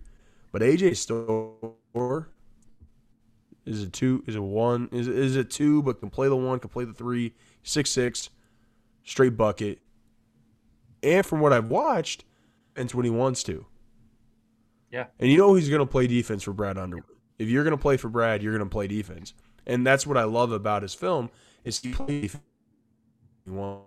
But 0.52 0.62
AJ 0.62 0.96
Storr 0.96 2.30
is 3.66 3.82
a 3.82 3.88
two 3.88 4.24
is 4.26 4.36
a 4.36 4.42
one 4.42 4.88
is 4.90 5.06
is 5.06 5.36
a 5.36 5.44
two, 5.44 5.82
but 5.82 6.00
can 6.00 6.08
play 6.08 6.28
the 6.28 6.36
one, 6.36 6.58
can 6.60 6.70
play 6.70 6.84
the 6.84 6.94
three, 6.94 7.34
six 7.62 7.90
six, 7.90 8.30
straight 9.04 9.36
bucket. 9.36 9.80
And 11.02 11.26
from 11.26 11.40
what 11.40 11.52
I've 11.52 11.68
watched, 11.68 12.24
and 12.74 12.90
when 12.92 13.04
he 13.04 13.10
wants 13.10 13.42
to. 13.44 13.66
Yeah. 14.90 15.06
And 15.18 15.30
you 15.30 15.38
know 15.38 15.54
he's 15.54 15.68
going 15.68 15.80
to 15.80 15.86
play 15.86 16.06
defense 16.06 16.42
for 16.42 16.52
Brad 16.52 16.78
Underwood. 16.78 17.04
If 17.38 17.48
you're 17.48 17.64
going 17.64 17.76
to 17.76 17.80
play 17.80 17.96
for 17.96 18.08
Brad, 18.08 18.42
you're 18.42 18.56
going 18.56 18.68
to 18.68 18.72
play 18.72 18.86
defense. 18.86 19.34
And 19.66 19.86
that's 19.86 20.06
what 20.06 20.16
I 20.16 20.24
love 20.24 20.52
about 20.52 20.82
his 20.82 20.94
film 20.94 21.30
is 21.64 21.80
he 21.80 21.92
plays 21.92 22.36
You 23.46 23.82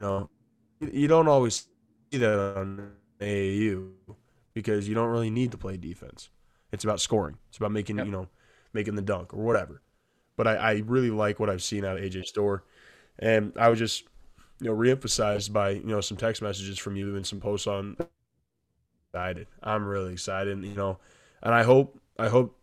know, 0.00 0.30
you 0.80 1.08
don't 1.08 1.28
always 1.28 1.66
see 2.10 2.18
that 2.18 2.56
on 2.56 2.92
AAU 3.20 3.90
because 4.54 4.88
you 4.88 4.94
don't 4.94 5.10
really 5.10 5.30
need 5.30 5.52
to 5.52 5.58
play 5.58 5.76
defense. 5.76 6.30
It's 6.72 6.84
about 6.84 7.00
scoring. 7.00 7.36
It's 7.48 7.58
about 7.58 7.72
making, 7.72 7.98
yep. 7.98 8.06
you 8.06 8.12
know, 8.12 8.28
making 8.72 8.94
the 8.94 9.02
dunk 9.02 9.34
or 9.34 9.44
whatever. 9.44 9.82
But 10.36 10.46
I, 10.46 10.54
I 10.56 10.72
really 10.86 11.10
like 11.10 11.40
what 11.40 11.50
I've 11.50 11.62
seen 11.62 11.84
out 11.84 11.96
of 11.96 12.02
AJ 12.02 12.26
Storr. 12.26 12.64
And 13.18 13.52
I 13.58 13.68
was 13.68 13.78
just, 13.78 14.04
you 14.60 14.68
know, 14.68 14.76
reemphasized 14.76 15.52
by, 15.52 15.70
you 15.70 15.86
know, 15.86 16.00
some 16.00 16.16
text 16.16 16.42
messages 16.42 16.78
from 16.78 16.96
you 16.96 17.16
and 17.16 17.26
some 17.26 17.40
posts 17.40 17.66
on 17.66 17.96
excited. 19.12 19.46
I'm 19.62 19.86
really 19.86 20.12
excited, 20.12 20.62
you 20.64 20.74
know, 20.74 20.98
and 21.42 21.54
I 21.54 21.62
hope 21.62 22.00
I 22.18 22.28
hope 22.28 22.58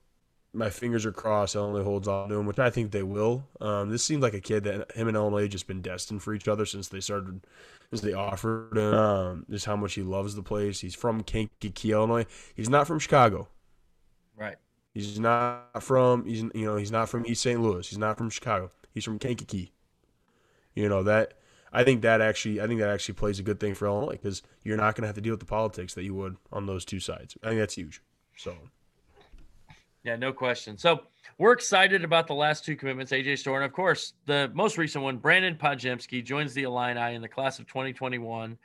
my 0.53 0.69
fingers 0.69 1.05
are 1.05 1.11
crossed. 1.11 1.55
Illinois 1.55 1.83
holds 1.83 2.07
on 2.07 2.29
to 2.29 2.35
him, 2.35 2.45
which 2.45 2.59
I 2.59 2.69
think 2.69 2.91
they 2.91 3.03
will. 3.03 3.45
Um, 3.59 3.89
this 3.89 4.03
seems 4.03 4.21
like 4.21 4.33
a 4.33 4.39
kid 4.39 4.63
that 4.63 4.91
him 4.93 5.07
and 5.07 5.17
Illinois 5.17 5.47
just 5.47 5.67
been 5.67 5.81
destined 5.81 6.23
for 6.23 6.33
each 6.33 6.47
other 6.47 6.65
since 6.65 6.87
they 6.87 7.01
started, 7.01 7.41
since 7.89 8.01
they 8.01 8.13
offered 8.13 8.77
him. 8.77 8.93
Um, 8.93 9.45
just 9.49 9.65
how 9.65 9.75
much 9.75 9.93
he 9.93 10.01
loves 10.01 10.35
the 10.35 10.43
place. 10.43 10.79
He's 10.79 10.95
from 10.95 11.23
Kankakee, 11.23 11.91
Illinois. 11.91 12.25
He's 12.55 12.69
not 12.69 12.87
from 12.87 12.99
Chicago. 12.99 13.49
Right. 14.37 14.55
He's 14.93 15.19
not 15.19 15.83
from. 15.83 16.25
He's 16.25 16.41
you 16.41 16.65
know 16.65 16.77
he's 16.77 16.91
not 16.91 17.09
from 17.09 17.25
East 17.25 17.43
St. 17.43 17.61
Louis. 17.61 17.87
He's 17.87 17.97
not 17.97 18.17
from 18.17 18.29
Chicago. 18.29 18.71
He's 18.93 19.03
from 19.03 19.19
Kankakee. 19.19 19.73
You 20.73 20.87
know 20.89 21.03
that. 21.03 21.33
I 21.75 21.83
think 21.83 22.03
that 22.03 22.21
actually, 22.21 22.61
I 22.61 22.67
think 22.67 22.79
that 22.79 22.89
actually 22.89 23.15
plays 23.15 23.37
a 23.37 23.43
good 23.43 23.59
thing 23.59 23.75
for 23.75 23.85
Illinois 23.85 24.11
because 24.11 24.41
you're 24.63 24.77
not 24.77 24.95
going 24.95 25.01
to 25.01 25.07
have 25.07 25.15
to 25.15 25.21
deal 25.21 25.33
with 25.33 25.41
the 25.41 25.45
politics 25.45 25.93
that 25.95 26.05
you 26.05 26.15
would 26.15 26.37
on 26.53 26.65
those 26.65 26.85
two 26.85 27.01
sides. 27.01 27.37
I 27.43 27.49
think 27.49 27.59
that's 27.59 27.73
huge. 27.73 28.01
So. 28.37 28.55
Yeah, 30.03 30.15
no 30.15 30.31
question. 30.31 30.77
So 30.77 31.01
we're 31.37 31.51
excited 31.51 32.05
about 32.05 32.27
the 32.27 32.33
last 32.33 32.63
two 32.63 32.77
commitments, 32.77 33.11
AJ 33.11 33.39
Storr, 33.39 33.57
and 33.57 33.65
of 33.65 33.73
course 33.73 34.13
the 34.25 34.49
most 34.53 34.77
recent 34.77 35.03
one, 35.03 35.17
Brandon 35.17 35.55
Podziemski 35.55 36.23
joins 36.23 36.53
the 36.53 36.63
Illini 36.63 37.13
in 37.13 37.21
the 37.21 37.27
class 37.27 37.59
of 37.59 37.67
2021. 37.67 38.57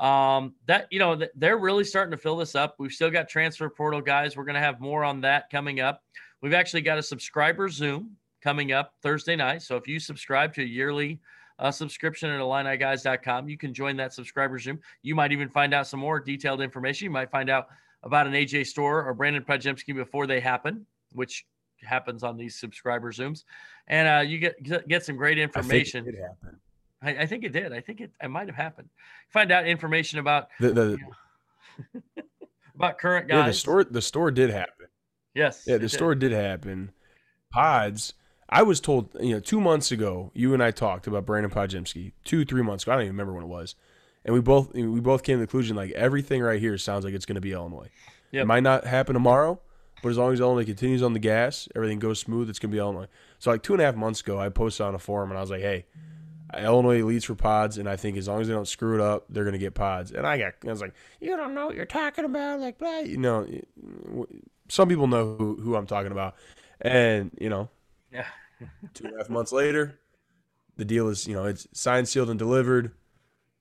Um, 0.00 0.54
that 0.66 0.88
you 0.90 0.98
know 0.98 1.20
they're 1.36 1.58
really 1.58 1.84
starting 1.84 2.10
to 2.10 2.16
fill 2.16 2.36
this 2.36 2.56
up. 2.56 2.74
We've 2.78 2.92
still 2.92 3.10
got 3.10 3.28
transfer 3.28 3.70
portal 3.70 4.00
guys. 4.00 4.36
We're 4.36 4.44
going 4.44 4.54
to 4.54 4.60
have 4.60 4.80
more 4.80 5.04
on 5.04 5.20
that 5.20 5.50
coming 5.50 5.78
up. 5.78 6.02
We've 6.42 6.52
actually 6.52 6.82
got 6.82 6.98
a 6.98 7.02
subscriber 7.02 7.68
Zoom 7.68 8.16
coming 8.42 8.72
up 8.72 8.94
Thursday 9.02 9.36
night. 9.36 9.62
So 9.62 9.76
if 9.76 9.86
you 9.86 10.00
subscribe 10.00 10.52
to 10.54 10.62
a 10.62 10.66
yearly 10.66 11.20
uh, 11.58 11.70
subscription 11.70 12.30
at 12.30 12.40
IlliniGuys.com, 12.40 13.48
you 13.48 13.56
can 13.56 13.72
join 13.72 13.96
that 13.96 14.12
subscriber 14.12 14.58
Zoom. 14.58 14.78
You 15.02 15.14
might 15.14 15.32
even 15.32 15.48
find 15.48 15.74
out 15.74 15.86
some 15.86 16.00
more 16.00 16.20
detailed 16.20 16.60
information. 16.60 17.06
You 17.06 17.10
might 17.10 17.30
find 17.30 17.50
out 17.50 17.68
about 18.02 18.26
an 18.26 18.34
AJ 18.34 18.66
Storr 18.66 19.04
or 19.04 19.14
Brandon 19.14 19.42
Podziemski 19.42 19.94
before 19.94 20.26
they 20.26 20.40
happen, 20.40 20.86
which 21.12 21.46
happens 21.82 22.22
on 22.22 22.36
these 22.36 22.56
subscriber 22.56 23.12
zooms, 23.12 23.44
and 23.88 24.08
uh, 24.08 24.20
you 24.20 24.38
get 24.38 24.88
get 24.88 25.04
some 25.04 25.16
great 25.16 25.38
information. 25.38 26.02
I 26.02 26.04
think 26.04 26.16
it 26.16 26.20
happened. 26.20 26.58
I, 27.02 27.22
I, 27.22 27.26
think 27.26 27.44
it 27.44 27.52
did. 27.52 27.72
I 27.72 27.80
think 27.80 28.00
it, 28.00 28.10
it 28.22 28.28
might 28.28 28.46
have 28.48 28.56
happened. 28.56 28.88
Find 29.28 29.52
out 29.52 29.66
information 29.66 30.18
about 30.18 30.48
the, 30.58 30.70
the 30.72 30.98
you 30.98 30.98
know, 32.16 32.22
about 32.74 32.98
current 32.98 33.28
guys. 33.28 33.36
Yeah, 33.36 33.46
the 33.46 33.52
Storr 33.52 33.84
the 33.84 34.02
Storr 34.02 34.30
did 34.30 34.50
happen. 34.50 34.86
Yes. 35.34 35.64
Yeah, 35.66 35.76
the 35.76 35.88
Storr 35.88 36.14
did. 36.14 36.30
did 36.30 36.36
happen. 36.36 36.92
Pods. 37.52 38.14
I 38.48 38.62
was 38.62 38.80
told, 38.80 39.08
you 39.20 39.34
know, 39.34 39.40
two 39.40 39.60
months 39.60 39.90
ago, 39.90 40.30
you 40.34 40.54
and 40.54 40.62
I 40.62 40.70
talked 40.70 41.06
about 41.06 41.26
Brandon 41.26 41.50
Podziemski. 41.50 42.12
Two, 42.24 42.44
three 42.44 42.62
months 42.62 42.84
ago, 42.84 42.92
I 42.92 42.94
don't 42.96 43.04
even 43.04 43.14
remember 43.14 43.32
when 43.32 43.44
it 43.44 43.48
was 43.48 43.74
and 44.26 44.34
we 44.34 44.40
both 44.40 44.74
we 44.74 45.00
both 45.00 45.22
came 45.22 45.36
to 45.36 45.40
the 45.40 45.46
conclusion 45.46 45.76
like 45.76 45.92
everything 45.92 46.42
right 46.42 46.60
here 46.60 46.76
sounds 46.76 47.04
like 47.04 47.14
it's 47.14 47.24
going 47.24 47.36
to 47.36 47.40
be 47.40 47.52
Illinois. 47.52 47.88
Yep. 48.32 48.42
It 48.42 48.46
might 48.46 48.64
not 48.64 48.84
happen 48.84 49.14
tomorrow, 49.14 49.60
but 50.02 50.08
as 50.08 50.18
long 50.18 50.32
as 50.32 50.40
Illinois 50.40 50.64
continues 50.64 51.02
on 51.02 51.12
the 51.12 51.20
gas, 51.20 51.68
everything 51.76 52.00
goes 52.00 52.18
smooth. 52.18 52.50
It's 52.50 52.58
going 52.58 52.70
to 52.70 52.74
be 52.74 52.80
Illinois. 52.80 53.06
So 53.38 53.52
like 53.52 53.62
two 53.62 53.72
and 53.72 53.80
a 53.80 53.84
half 53.84 53.94
months 53.94 54.20
ago, 54.20 54.38
I 54.38 54.48
posted 54.48 54.84
on 54.84 54.96
a 54.96 54.98
forum 54.98 55.30
and 55.30 55.38
I 55.38 55.40
was 55.40 55.50
like, 55.50 55.62
hey. 55.62 55.86
Illinois 56.56 57.02
leads 57.02 57.24
for 57.24 57.34
pods, 57.34 57.76
and 57.76 57.88
I 57.88 57.96
think 57.96 58.16
as 58.16 58.28
long 58.28 58.40
as 58.40 58.46
they 58.46 58.54
don't 58.54 58.68
screw 58.68 58.94
it 58.94 59.00
up, 59.00 59.24
they're 59.28 59.44
gonna 59.44 59.58
get 59.58 59.74
pods. 59.74 60.12
And 60.12 60.24
I 60.24 60.38
got, 60.38 60.54
I 60.64 60.70
was 60.70 60.80
like, 60.80 60.94
you 61.20 61.36
don't 61.36 61.54
know 61.54 61.66
what 61.66 61.74
you're 61.74 61.84
talking 61.84 62.24
about, 62.24 62.60
like, 62.60 62.78
blah. 62.78 63.00
you 63.00 63.18
know, 63.18 63.46
some 64.68 64.88
people 64.88 65.08
know 65.08 65.34
who, 65.36 65.56
who 65.56 65.74
I'm 65.74 65.88
talking 65.88 66.12
about, 66.12 66.36
and 66.80 67.32
you 67.40 67.50
know, 67.50 67.68
yeah, 68.12 68.26
two 68.94 69.04
and 69.04 69.14
a 69.14 69.18
half 69.18 69.30
months 69.30 69.52
later, 69.52 69.98
the 70.76 70.84
deal 70.84 71.08
is, 71.08 71.26
you 71.26 71.34
know, 71.34 71.44
it's 71.44 71.66
signed, 71.72 72.08
sealed, 72.08 72.30
and 72.30 72.38
delivered. 72.38 72.92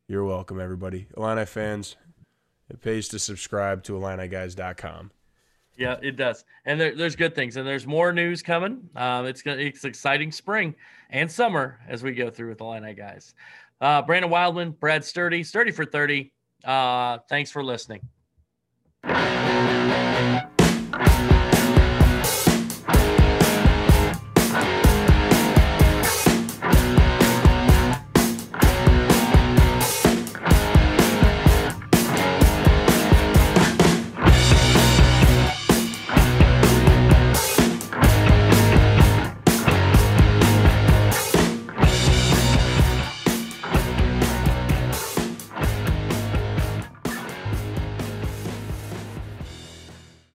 You're 0.08 0.26
welcome, 0.26 0.60
everybody. 0.60 1.08
Illini 1.18 1.46
fans, 1.46 1.96
it 2.70 2.82
pays 2.82 3.08
to 3.10 3.20
subscribe 3.20 3.84
to 3.84 3.94
IlliniGuys.com. 3.94 5.12
Yeah, 5.78 5.98
it 6.02 6.16
does, 6.16 6.46
and 6.66 6.80
there, 6.80 6.96
there's 6.96 7.16
good 7.18 7.36
things, 7.36 7.58
and 7.58 7.68
there's 7.68 7.86
more 7.86 8.14
news 8.14 8.42
coming. 8.42 8.90
Um, 8.96 9.26
it's 9.26 9.42
gonna, 9.42 9.58
it's 9.58 9.84
exciting 9.84 10.32
spring 10.32 10.74
and 11.10 11.30
summer 11.30 11.80
as 11.88 12.02
we 12.02 12.14
go 12.14 12.30
through 12.30 12.50
with 12.50 12.62
Illini 12.62 12.94
guys. 12.94 13.34
Uh, 13.82 14.02
Brandon 14.02 14.32
Wildman, 14.32 14.72
Brad 14.72 15.04
Sturdy, 15.04 15.44
Sturdy 15.44 15.72
for 15.72 15.84
thirty. 15.84 16.32
Uh, 16.64 17.18
thanks 17.28 17.52
for 17.52 17.62
listening. 17.62 18.00